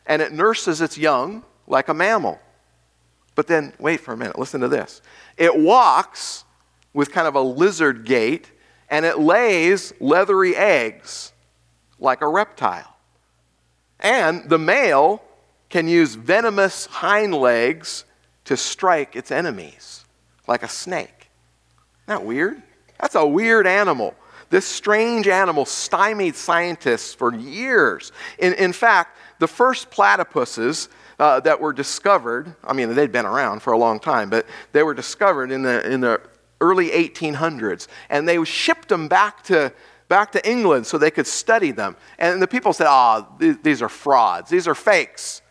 and 0.06 0.22
it 0.22 0.32
nurses 0.32 0.80
its 0.80 0.98
young 0.98 1.44
like 1.66 1.88
a 1.88 1.94
mammal. 1.94 2.38
But 3.34 3.46
then, 3.46 3.72
wait 3.78 4.00
for 4.00 4.12
a 4.12 4.16
minute, 4.16 4.38
listen 4.38 4.60
to 4.62 4.68
this. 4.68 5.00
It 5.36 5.56
walks 5.56 6.44
with 6.92 7.12
kind 7.12 7.28
of 7.28 7.36
a 7.36 7.40
lizard 7.40 8.04
gait, 8.04 8.50
and 8.90 9.04
it 9.04 9.18
lays 9.18 9.92
leathery 10.00 10.56
eggs 10.56 11.32
like 12.00 12.20
a 12.20 12.28
reptile. 12.28 12.96
And 14.00 14.48
the 14.48 14.58
male 14.58 15.22
can 15.68 15.88
use 15.88 16.14
venomous 16.14 16.86
hind 16.86 17.34
legs 17.34 18.04
to 18.46 18.56
strike 18.56 19.14
its 19.14 19.30
enemies, 19.30 20.04
like 20.46 20.62
a 20.62 20.68
snake. 20.68 21.30
Isn't 22.06 22.20
that 22.20 22.24
weird? 22.24 22.62
That's 23.00 23.14
a 23.14 23.26
weird 23.26 23.66
animal. 23.66 24.14
This 24.50 24.66
strange 24.66 25.28
animal 25.28 25.64
stymied 25.64 26.34
scientists 26.34 27.14
for 27.14 27.34
years. 27.34 28.12
In, 28.38 28.54
in 28.54 28.72
fact, 28.72 29.16
the 29.38 29.48
first 29.48 29.90
platypuses 29.90 30.88
uh, 31.18 31.40
that 31.40 31.60
were 31.60 31.72
discovered. 31.72 32.54
I 32.64 32.72
mean, 32.72 32.94
they'd 32.94 33.12
been 33.12 33.26
around 33.26 33.60
for 33.60 33.72
a 33.72 33.78
long 33.78 34.00
time, 34.00 34.30
but 34.30 34.46
they 34.72 34.82
were 34.82 34.94
discovered 34.94 35.50
in 35.50 35.62
the, 35.62 35.86
in 35.90 36.00
the 36.00 36.20
early 36.60 36.88
1800s. 36.90 37.88
And 38.08 38.28
they 38.28 38.42
shipped 38.44 38.88
them 38.88 39.08
back 39.08 39.42
to 39.44 39.72
back 40.08 40.32
to 40.32 40.48
England 40.48 40.86
so 40.86 40.98
they 40.98 41.10
could 41.10 41.26
study 41.26 41.70
them. 41.70 41.96
And 42.18 42.40
the 42.40 42.48
people 42.48 42.72
said, 42.72 42.86
ah, 42.88 43.28
oh, 43.28 43.58
these 43.62 43.82
are 43.82 43.88
frauds, 43.88 44.50
these 44.50 44.66
are 44.66 44.74
fakes. 44.74 45.42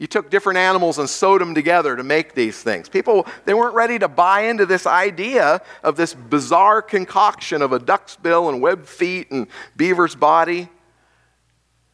You 0.00 0.06
took 0.06 0.30
different 0.30 0.58
animals 0.58 0.98
and 0.98 1.08
sewed 1.10 1.42
them 1.42 1.54
together 1.54 1.94
to 1.94 2.02
make 2.02 2.34
these 2.34 2.60
things. 2.60 2.88
People, 2.88 3.26
they 3.44 3.52
weren't 3.52 3.74
ready 3.74 3.98
to 3.98 4.08
buy 4.08 4.44
into 4.44 4.64
this 4.64 4.86
idea 4.86 5.60
of 5.84 5.96
this 5.96 6.14
bizarre 6.14 6.80
concoction 6.80 7.60
of 7.60 7.72
a 7.72 7.78
duck's 7.78 8.16
bill 8.16 8.48
and 8.48 8.62
webbed 8.62 8.88
feet 8.88 9.30
and 9.30 9.46
beaver's 9.76 10.14
body. 10.14 10.70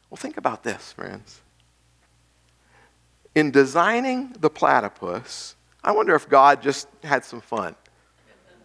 Well, 0.08 0.16
think 0.16 0.36
about 0.36 0.62
this, 0.62 0.92
friends. 0.92 1.42
In 3.34 3.50
designing 3.50 4.36
the 4.38 4.50
platypus, 4.50 5.56
I 5.82 5.90
wonder 5.90 6.14
if 6.14 6.28
God 6.28 6.62
just 6.62 6.86
had 7.02 7.24
some 7.24 7.40
fun, 7.40 7.74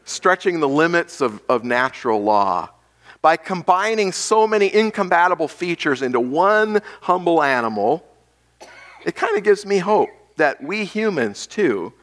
stretching 0.06 0.60
the 0.60 0.70
limits 0.70 1.20
of, 1.20 1.42
of 1.50 1.64
natural 1.64 2.22
law 2.22 2.70
by 3.24 3.38
combining 3.38 4.12
so 4.12 4.46
many 4.46 4.72
incompatible 4.72 5.48
features 5.48 6.04
into 6.04 6.20
one 6.20 6.80
humble 7.02 7.42
animal 7.42 8.06
it 9.06 9.16
kind 9.16 9.38
of 9.38 9.44
gives 9.44 9.66
me 9.66 9.80
hope 9.80 10.10
that 10.38 10.64
we 10.64 10.86
humans, 10.86 11.48
too, 11.48 11.94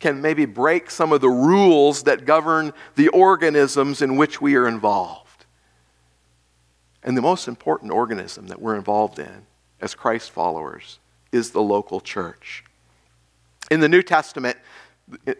can 0.00 0.22
maybe 0.22 0.44
break 0.44 0.90
some 0.90 1.12
of 1.12 1.20
the 1.20 1.28
rules 1.28 2.04
that 2.04 2.24
govern 2.24 2.72
the 2.94 3.08
organisms 3.08 4.00
in 4.00 4.16
which 4.16 4.40
we 4.40 4.54
are 4.54 4.68
involved. 4.68 5.46
And 7.02 7.16
the 7.16 7.22
most 7.22 7.48
important 7.48 7.90
organism 7.92 8.46
that 8.48 8.60
we're 8.60 8.76
involved 8.76 9.18
in 9.18 9.46
as 9.80 9.94
Christ 9.94 10.30
followers 10.30 10.98
is 11.32 11.50
the 11.50 11.62
local 11.62 12.00
church. 12.00 12.64
In 13.70 13.80
the 13.80 13.88
New 13.88 14.02
Testament, 14.02 14.56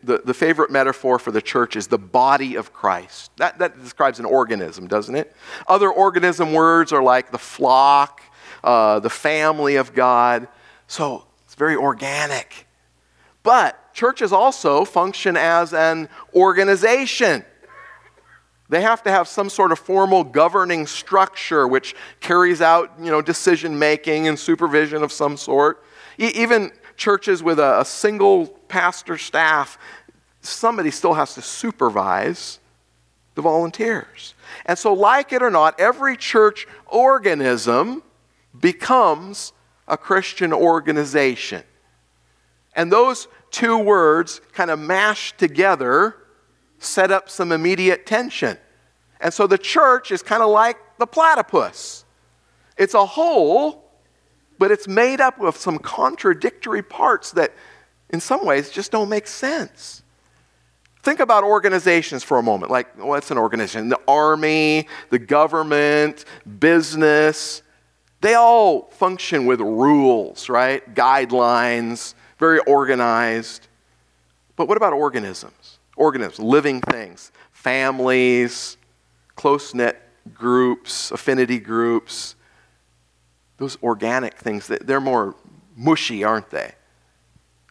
the, 0.03 0.22
the 0.24 0.34
favorite 0.34 0.70
metaphor 0.70 1.18
for 1.18 1.30
the 1.30 1.43
church 1.43 1.76
is 1.76 1.89
the 1.89 1.99
body 1.99 2.55
of 2.55 2.72
Christ. 2.72 3.30
That, 3.36 3.59
that 3.59 3.80
describes 3.80 4.18
an 4.18 4.24
organism, 4.24 4.86
doesn't 4.86 5.14
it? 5.14 5.34
Other 5.66 5.91
organism 5.91 6.53
words 6.53 6.93
are 6.93 7.03
like 7.03 7.30
the 7.30 7.39
flock, 7.39 8.22
uh, 8.64 9.01
the 9.01 9.11
family 9.11 9.76
of 9.76 9.95
God. 9.95 10.49
So 10.89 11.24
it's 11.45 11.55
very 11.55 11.76
organic. 11.76 12.66
But 13.45 13.95
churches 13.95 14.32
also 14.32 14.84
function 14.84 15.36
as 15.36 15.72
an 15.72 16.09
organization. 16.34 17.45
They 18.68 18.82
have 18.82 19.03
to 19.05 19.11
have 19.11 19.28
some 19.28 19.49
sort 19.49 19.72
of 19.72 19.78
formal 19.78 20.24
governing 20.24 20.86
structure 20.86 21.66
which 21.66 21.95
carries 22.20 22.61
out 22.61 22.93
you 23.01 23.11
know, 23.11 23.22
decision 23.22 23.78
making 23.78 24.28
and 24.28 24.39
supervision 24.39 25.03
of 25.03 25.12
some 25.12 25.36
sort. 25.36 25.82
E- 26.18 26.32
even 26.34 26.72
churches 26.97 27.43
with 27.43 27.59
a, 27.59 27.80
a 27.80 27.84
single 27.84 28.49
pastor 28.68 29.16
staff, 29.16 29.78
somebody 30.43 30.91
still 30.91 31.14
has 31.14 31.34
to 31.34 31.43
supervise 31.43 32.59
the 33.36 33.43
volunteers. 33.43 34.34
And 34.66 34.78
so, 34.78 34.93
like 34.93 35.32
it 35.32 35.43
or 35.43 35.51
not, 35.51 35.78
every 35.80 36.16
church 36.16 36.66
organism 36.86 38.03
becomes 38.59 39.53
a 39.89 39.97
Christian 39.97 40.53
organization. 40.53 41.64
And 42.76 42.93
those 42.93 43.26
two 43.51 43.78
words 43.78 44.41
kind 44.53 44.70
of 44.70 44.78
mashed 44.78 45.39
together 45.39 46.16
set 46.78 47.11
up 47.11 47.28
some 47.28 47.51
immediate 47.51 48.07
tension. 48.07 48.57
And 49.20 49.34
so 49.34 49.49
the 49.49 49.59
church 49.59 50.12
is 50.12 50.22
kind 50.22 50.43
of 50.43 50.51
like 50.51 50.76
the 50.99 51.07
platypus. 51.07 52.05
It's 52.76 52.95
a 52.95 53.05
whole, 53.05 53.91
but 54.59 54.70
it's 54.70 54.86
made 54.86 55.20
up 55.20 55.41
of 55.41 55.57
some 55.57 55.78
contradictory 55.78 56.82
parts 56.82 57.32
that, 57.32 57.53
in 58.11 58.20
some 58.20 58.45
ways, 58.47 58.70
just 58.70 58.93
don't 58.93 59.09
make 59.09 59.26
sense. 59.26 60.03
Think 61.03 61.18
about 61.20 61.43
organizations 61.43 62.22
for 62.22 62.39
a 62.39 62.43
moment. 62.43 62.70
Like, 62.70 62.97
what's 62.97 63.30
an 63.30 63.39
organization? 63.39 63.89
The 63.89 64.01
army, 64.07 64.86
the 65.11 65.18
government, 65.18 66.24
business. 66.61 67.62
They 68.21 68.35
all 68.35 68.83
function 68.91 69.47
with 69.47 69.61
rules, 69.61 70.49
right? 70.49 70.95
Guidelines, 70.95 72.14
very 72.39 72.59
organized. 72.61 73.69
But 74.57 74.66
what 74.66 74.77
about 74.77 74.93
organisms? 74.93 75.79
Organisms, 75.97 76.41
living 76.41 76.81
things, 76.81 77.31
families, 77.53 78.77
close 79.37 79.73
knit 79.73 80.01
groups, 80.35 81.11
affinity 81.11 81.59
groups. 81.59 82.35
Those 83.59 83.79
organic 83.83 84.35
things, 84.35 84.66
they're 84.66 85.01
more 85.01 85.35
mushy, 85.77 86.25
aren't 86.25 86.51
they? 86.51 86.73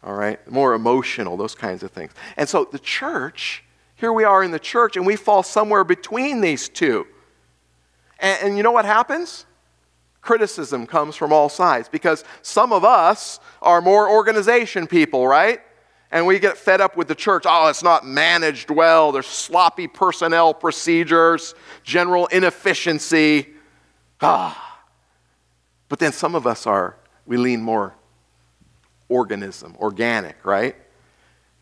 All 0.04 0.14
right? 0.14 0.45
More 0.50 0.74
emotional, 0.74 1.36
those 1.36 1.56
kinds 1.56 1.84
of 1.84 1.91
things. 1.91 2.12
And 2.38 2.48
so 2.48 2.68
the 2.72 2.80
church, 2.80 3.64
here 3.95 4.14
we 4.14 4.24
are 4.24 4.43
in 4.43 4.52
the 4.52 4.60
church, 4.60 4.95
and 4.95 5.06
we 5.06 5.18
fall 5.18 5.43
somewhere 5.43 5.84
between 5.84 6.39
these 6.39 6.70
two. 6.70 7.06
And, 8.20 8.39
and 8.43 8.58
you 8.58 8.64
know 8.64 8.72
what 8.72 8.86
happens? 8.86 9.45
Criticism 10.28 10.86
comes 10.86 11.15
from 11.15 11.32
all 11.32 11.47
sides 11.47 11.88
because 11.88 12.25
some 12.41 12.73
of 12.73 12.84
us 12.84 13.39
are 13.61 13.80
more 13.80 14.09
organization 14.09 14.86
people, 14.86 15.25
right? 15.25 15.61
And 16.11 16.28
we 16.28 16.38
get 16.38 16.57
fed 16.57 16.82
up 16.82 16.97
with 16.97 17.07
the 17.07 17.15
church. 17.15 17.43
Oh, 17.45 17.67
it's 17.69 17.82
not 17.82 18.05
managed 18.05 18.69
well. 18.69 19.13
There's 19.13 19.25
sloppy 19.25 19.88
personnel 19.88 20.53
procedures, 20.53 21.55
general 21.84 22.28
inefficiency. 22.28 23.47
Ah. 24.21 24.82
But 25.88 25.99
then 25.99 26.11
some 26.11 26.36
of 26.36 26.45
us 26.45 26.67
are, 26.67 26.97
we 27.25 27.38
lean 27.38 27.61
more 27.61 27.93
organism, 29.07 29.78
organic, 29.80 30.45
right? 30.45 30.75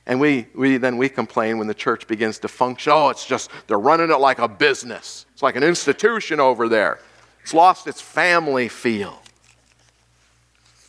And 0.07 0.20
we, 0.20 0.47
we 0.55 0.78
then 0.78 0.97
we 0.97 1.07
complain 1.07 1.59
when 1.59 1.68
the 1.68 1.76
church 1.76 2.07
begins 2.07 2.39
to 2.39 2.47
function. 2.47 2.93
Oh, 2.95 3.09
it's 3.09 3.28
just, 3.28 3.51
they're 3.68 3.78
running 3.78 4.09
it 4.09 4.18
like 4.18 4.39
a 4.39 4.47
business. 4.47 5.28
It's 5.34 5.43
like 5.43 5.55
an 5.55 5.63
institution 5.63 6.39
over 6.39 6.68
there. 6.68 6.97
It's 7.46 7.54
lost 7.54 7.86
its 7.86 8.02
family 8.02 8.68
feel. 8.68 9.22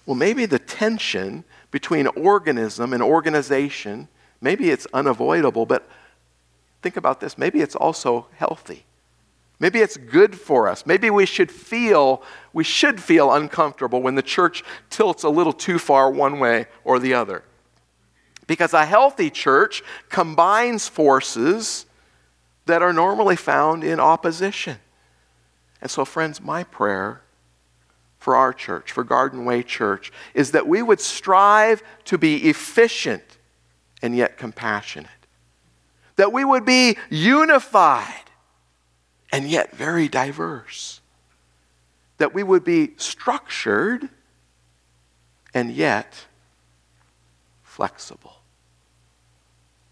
Well, 0.06 0.14
maybe 0.14 0.46
the 0.46 0.58
tension 0.58 1.44
between 1.70 2.06
organism 2.06 2.94
and 2.94 3.02
organization, 3.02 4.08
maybe 4.40 4.70
it's 4.70 4.86
unavoidable, 4.94 5.66
but 5.66 5.86
think 6.80 6.96
about 6.96 7.20
this. 7.20 7.36
Maybe 7.36 7.60
it's 7.60 7.76
also 7.76 8.28
healthy. 8.36 8.86
Maybe 9.60 9.80
it's 9.80 9.98
good 9.98 10.34
for 10.34 10.66
us. 10.66 10.86
Maybe 10.86 11.10
we 11.10 11.26
should 11.26 11.52
feel 11.52 12.22
we 12.54 12.64
should 12.64 13.02
feel 13.02 13.34
uncomfortable 13.34 14.00
when 14.00 14.14
the 14.14 14.22
church 14.22 14.64
tilts 14.88 15.24
a 15.24 15.28
little 15.28 15.52
too 15.52 15.78
far 15.78 16.10
one 16.10 16.38
way 16.38 16.68
or 16.84 16.98
the 16.98 17.12
other. 17.12 17.44
Because 18.46 18.72
a 18.72 18.86
healthy 18.86 19.28
church 19.28 19.82
combines 20.08 20.88
forces 20.88 21.84
that 22.64 22.80
are 22.80 22.94
normally 22.94 23.36
found 23.36 23.84
in 23.84 24.00
opposition. 24.00 24.78
And 25.80 25.90
so, 25.90 26.04
friends, 26.04 26.40
my 26.40 26.64
prayer 26.64 27.22
for 28.18 28.34
our 28.34 28.52
church, 28.52 28.92
for 28.92 29.04
Garden 29.04 29.44
Way 29.44 29.62
Church, 29.62 30.10
is 30.34 30.52
that 30.52 30.66
we 30.66 30.82
would 30.82 31.00
strive 31.00 31.82
to 32.06 32.18
be 32.18 32.48
efficient 32.48 33.38
and 34.02 34.16
yet 34.16 34.36
compassionate. 34.36 35.10
That 36.16 36.32
we 36.32 36.44
would 36.44 36.64
be 36.64 36.96
unified 37.10 38.30
and 39.30 39.48
yet 39.48 39.76
very 39.76 40.08
diverse. 40.08 41.00
That 42.18 42.32
we 42.32 42.42
would 42.42 42.64
be 42.64 42.92
structured 42.96 44.08
and 45.52 45.70
yet 45.70 46.26
flexible. 47.62 48.36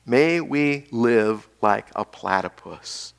May 0.07 0.41
we 0.41 0.87
live 0.91 1.49
like 1.63 1.87
a 1.95 2.05
platypus 2.05 3.15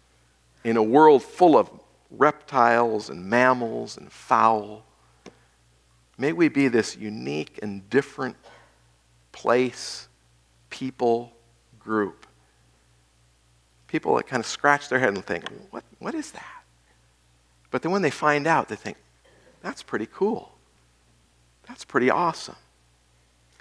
in 0.64 0.78
a 0.78 0.84
world 0.84 1.24
full 1.24 1.58
of 1.58 1.70
reptiles 2.10 3.10
and 3.10 3.26
mammals 3.26 3.98
and 3.98 4.12
fowl. 4.12 4.86
May 6.18 6.32
we 6.32 6.48
be 6.48 6.68
this 6.68 6.96
unique 6.96 7.60
and 7.62 7.90
different 7.90 8.38
place, 9.32 10.08
people, 10.70 11.34
group. 11.80 12.26
People 13.88 14.16
that 14.16 14.28
kind 14.28 14.40
of 14.40 14.48
scratch 14.48 14.90
their 14.90 15.00
head 15.00 15.14
and 15.14 15.26
think, 15.26 15.46
what, 15.72 15.84
what 16.00 16.16
is 16.16 16.32
that? 16.32 16.64
But 17.72 17.82
then 17.82 17.92
when 17.92 18.02
they 18.02 18.12
find 18.12 18.48
out, 18.48 18.70
they 18.70 18.76
think, 18.76 18.98
that's 19.62 19.84
pretty 19.84 20.08
cool. 20.12 20.52
That's 21.68 21.84
pretty 21.84 22.10
awesome. 22.10 22.56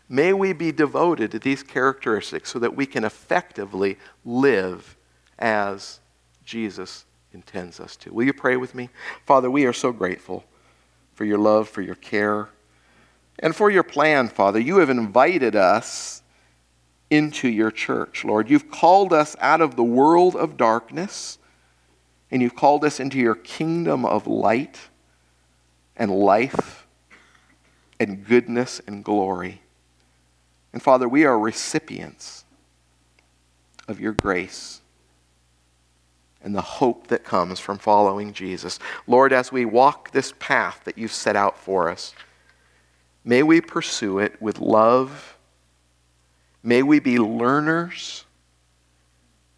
May 0.08 0.32
we 0.32 0.52
be 0.52 0.70
devoted 0.70 1.30
to 1.32 1.38
these 1.38 1.62
characteristics 1.62 2.50
so 2.50 2.58
that 2.58 2.76
we 2.76 2.86
can 2.86 3.04
effectively 3.04 3.98
live 4.24 4.96
as 5.38 6.00
Jesus 6.44 7.06
intends 7.34 7.80
us 7.80 7.96
to. 7.96 8.12
Will 8.12 8.24
you 8.24 8.32
pray 8.32 8.56
with 8.56 8.74
me? 8.74 8.88
Father, 9.26 9.50
we 9.50 9.66
are 9.66 9.72
so 9.72 9.92
grateful 9.92 10.44
for 11.14 11.24
your 11.24 11.38
love, 11.38 11.68
for 11.68 11.82
your 11.82 11.94
care, 11.94 12.48
and 13.38 13.54
for 13.54 13.70
your 13.70 13.82
plan, 13.82 14.28
Father. 14.28 14.58
You 14.58 14.78
have 14.78 14.90
invited 14.90 15.56
us 15.56 16.22
into 17.10 17.48
your 17.48 17.70
church, 17.70 18.24
Lord. 18.24 18.48
You've 18.48 18.70
called 18.70 19.12
us 19.12 19.36
out 19.40 19.60
of 19.60 19.76
the 19.76 19.84
world 19.84 20.34
of 20.36 20.56
darkness, 20.56 21.38
and 22.30 22.40
you've 22.42 22.56
called 22.56 22.84
us 22.84 22.98
into 22.98 23.18
your 23.18 23.34
kingdom 23.34 24.04
of 24.04 24.26
light 24.26 24.80
and 25.96 26.10
life 26.10 26.86
and 28.00 28.26
goodness 28.26 28.80
and 28.86 29.04
glory. 29.04 29.60
And 30.72 30.82
Father, 30.82 31.08
we 31.08 31.24
are 31.24 31.38
recipients 31.38 32.44
of 33.86 34.00
your 34.00 34.12
grace 34.12 34.80
and 36.44 36.54
the 36.54 36.60
hope 36.60 37.06
that 37.06 37.24
comes 37.24 37.58
from 37.58 37.78
following 37.78 38.34
Jesus. 38.34 38.78
Lord, 39.06 39.32
as 39.32 39.50
we 39.50 39.64
walk 39.64 40.12
this 40.12 40.34
path 40.38 40.82
that 40.84 40.98
you've 40.98 41.10
set 41.10 41.34
out 41.34 41.58
for 41.58 41.88
us, 41.88 42.14
may 43.24 43.42
we 43.42 43.62
pursue 43.62 44.18
it 44.18 44.40
with 44.40 44.60
love. 44.60 45.38
May 46.62 46.82
we 46.82 47.00
be 47.00 47.18
learners. 47.18 48.26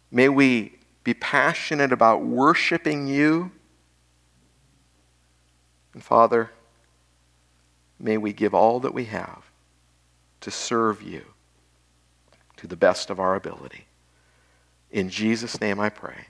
May 0.09 0.29
we 0.29 0.79
be 1.03 1.13
passionate 1.13 1.91
about 1.91 2.23
worshiping 2.23 3.07
you. 3.07 3.51
And 5.93 6.01
Father, 6.01 6.51
may 7.99 8.17
we 8.17 8.31
give 8.31 8.53
all 8.53 8.79
that 8.79 8.93
we 8.93 9.05
have 9.05 9.43
to 10.39 10.51
serve 10.51 11.03
you 11.03 11.25
to 12.55 12.67
the 12.67 12.77
best 12.77 13.09
of 13.09 13.19
our 13.19 13.35
ability. 13.35 13.87
In 14.89 15.09
Jesus' 15.09 15.59
name 15.59 15.81
I 15.81 15.89
pray. 15.89 16.27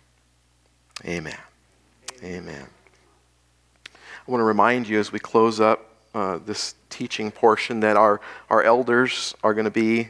Amen. 1.06 1.38
Amen. 2.24 2.68
I 3.96 4.32
want 4.32 4.42
to 4.42 4.46
remind 4.46 4.88
you 4.88 5.00
as 5.00 5.12
we 5.12 5.20
close 5.20 5.60
up 5.60 5.92
uh, 6.16 6.40
this 6.40 6.74
teaching 6.90 7.30
portion 7.32 7.82
that 7.82 7.96
our, 7.96 8.20
our 8.50 8.64
elders 8.64 9.36
are 9.44 9.54
going 9.54 9.66
to 9.66 9.72
be 9.72 10.10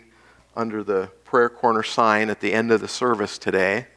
under 0.55 0.83
the 0.83 1.11
prayer 1.25 1.49
corner 1.49 1.83
sign 1.83 2.29
at 2.29 2.39
the 2.39 2.53
end 2.53 2.71
of 2.71 2.79
the 2.79 2.87
service 2.87 3.37
today. 3.37 3.87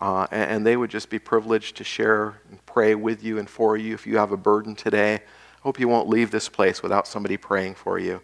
Uh, 0.00 0.26
and, 0.30 0.50
and 0.50 0.66
they 0.66 0.76
would 0.76 0.90
just 0.90 1.10
be 1.10 1.18
privileged 1.18 1.76
to 1.76 1.84
share 1.84 2.40
and 2.48 2.64
pray 2.66 2.94
with 2.94 3.22
you 3.22 3.38
and 3.38 3.48
for 3.48 3.76
you 3.76 3.92
if 3.92 4.06
you 4.06 4.16
have 4.16 4.32
a 4.32 4.36
burden 4.36 4.74
today. 4.74 5.14
I 5.14 5.20
hope 5.60 5.78
you 5.78 5.88
won't 5.88 6.08
leave 6.08 6.30
this 6.30 6.48
place 6.48 6.82
without 6.82 7.06
somebody 7.06 7.36
praying 7.36 7.74
for 7.74 7.98
you. 7.98 8.22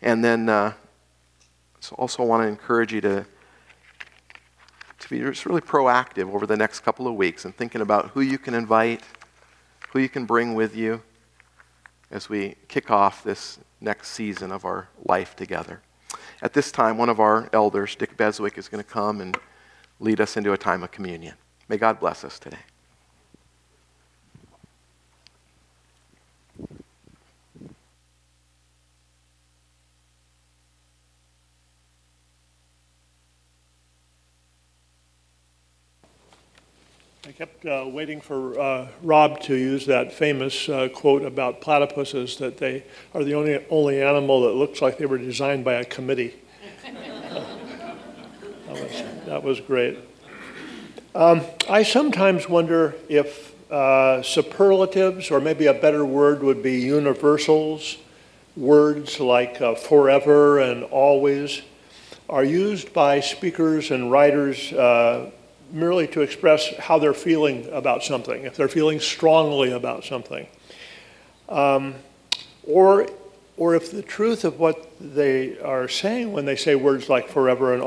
And 0.00 0.24
then 0.24 0.48
uh, 0.48 0.74
so 1.80 1.96
also 1.96 2.22
want 2.22 2.44
to 2.44 2.46
encourage 2.46 2.92
you 2.92 3.00
to, 3.00 3.26
to 5.00 5.08
be 5.08 5.18
just 5.18 5.46
really 5.46 5.60
proactive 5.60 6.32
over 6.32 6.46
the 6.46 6.56
next 6.56 6.80
couple 6.80 7.08
of 7.08 7.14
weeks 7.14 7.44
and 7.44 7.56
thinking 7.56 7.80
about 7.80 8.10
who 8.10 8.20
you 8.20 8.38
can 8.38 8.54
invite, 8.54 9.02
who 9.90 9.98
you 9.98 10.08
can 10.08 10.24
bring 10.24 10.54
with 10.54 10.76
you 10.76 11.02
as 12.10 12.28
we 12.28 12.56
kick 12.68 12.90
off 12.90 13.24
this 13.24 13.58
next 13.80 14.10
season 14.10 14.52
of 14.52 14.64
our 14.64 14.88
life 15.04 15.34
together. 15.34 15.80
At 16.42 16.52
this 16.52 16.70
time, 16.72 16.98
one 16.98 17.08
of 17.08 17.20
our 17.20 17.48
elders, 17.52 17.94
Dick 17.94 18.16
Beswick, 18.16 18.58
is 18.58 18.68
going 18.68 18.82
to 18.82 18.88
come 18.88 19.20
and 19.20 19.36
lead 19.98 20.20
us 20.20 20.36
into 20.36 20.52
a 20.52 20.58
time 20.58 20.82
of 20.82 20.90
communion. 20.90 21.34
May 21.68 21.76
God 21.76 22.00
bless 22.00 22.24
us 22.24 22.38
today. 22.38 22.58
I 37.30 37.32
kept 37.32 37.64
uh, 37.64 37.84
waiting 37.86 38.20
for 38.20 38.58
uh, 38.58 38.88
Rob 39.04 39.38
to 39.42 39.54
use 39.54 39.86
that 39.86 40.12
famous 40.12 40.68
uh, 40.68 40.88
quote 40.92 41.22
about 41.22 41.60
platypuses 41.60 42.36
that 42.38 42.56
they 42.56 42.82
are 43.14 43.22
the 43.22 43.34
only, 43.34 43.64
only 43.70 44.02
animal 44.02 44.40
that 44.40 44.54
looks 44.54 44.82
like 44.82 44.98
they 44.98 45.06
were 45.06 45.16
designed 45.16 45.64
by 45.64 45.74
a 45.74 45.84
committee. 45.84 46.34
that, 46.82 47.44
was, 48.66 49.02
that 49.26 49.42
was 49.44 49.60
great. 49.60 50.00
Um, 51.14 51.42
I 51.68 51.84
sometimes 51.84 52.48
wonder 52.48 52.96
if 53.08 53.54
uh, 53.70 54.22
superlatives, 54.22 55.30
or 55.30 55.40
maybe 55.40 55.66
a 55.66 55.74
better 55.74 56.04
word 56.04 56.42
would 56.42 56.64
be 56.64 56.80
universals, 56.80 57.96
words 58.56 59.20
like 59.20 59.60
uh, 59.60 59.76
forever 59.76 60.58
and 60.58 60.82
always, 60.82 61.62
are 62.28 62.42
used 62.42 62.92
by 62.92 63.20
speakers 63.20 63.92
and 63.92 64.10
writers 64.10 64.72
uh, 64.72 65.30
merely 65.72 66.06
to 66.08 66.20
express 66.20 66.74
how 66.76 66.98
they're 66.98 67.14
feeling 67.14 67.68
about 67.72 68.02
something, 68.02 68.44
if 68.44 68.56
they're 68.56 68.68
feeling 68.68 69.00
strongly 69.00 69.72
about 69.72 70.04
something. 70.04 70.46
Um, 71.48 71.94
or, 72.66 73.08
or 73.56 73.74
if 73.74 73.90
the 73.90 74.02
truth 74.02 74.44
of 74.44 74.58
what 74.58 74.90
they 75.00 75.58
are 75.60 75.88
saying 75.88 76.32
when 76.32 76.44
they 76.44 76.56
say 76.56 76.74
words 76.74 77.08
like 77.08 77.28
forever 77.28 77.72
and 77.72 77.78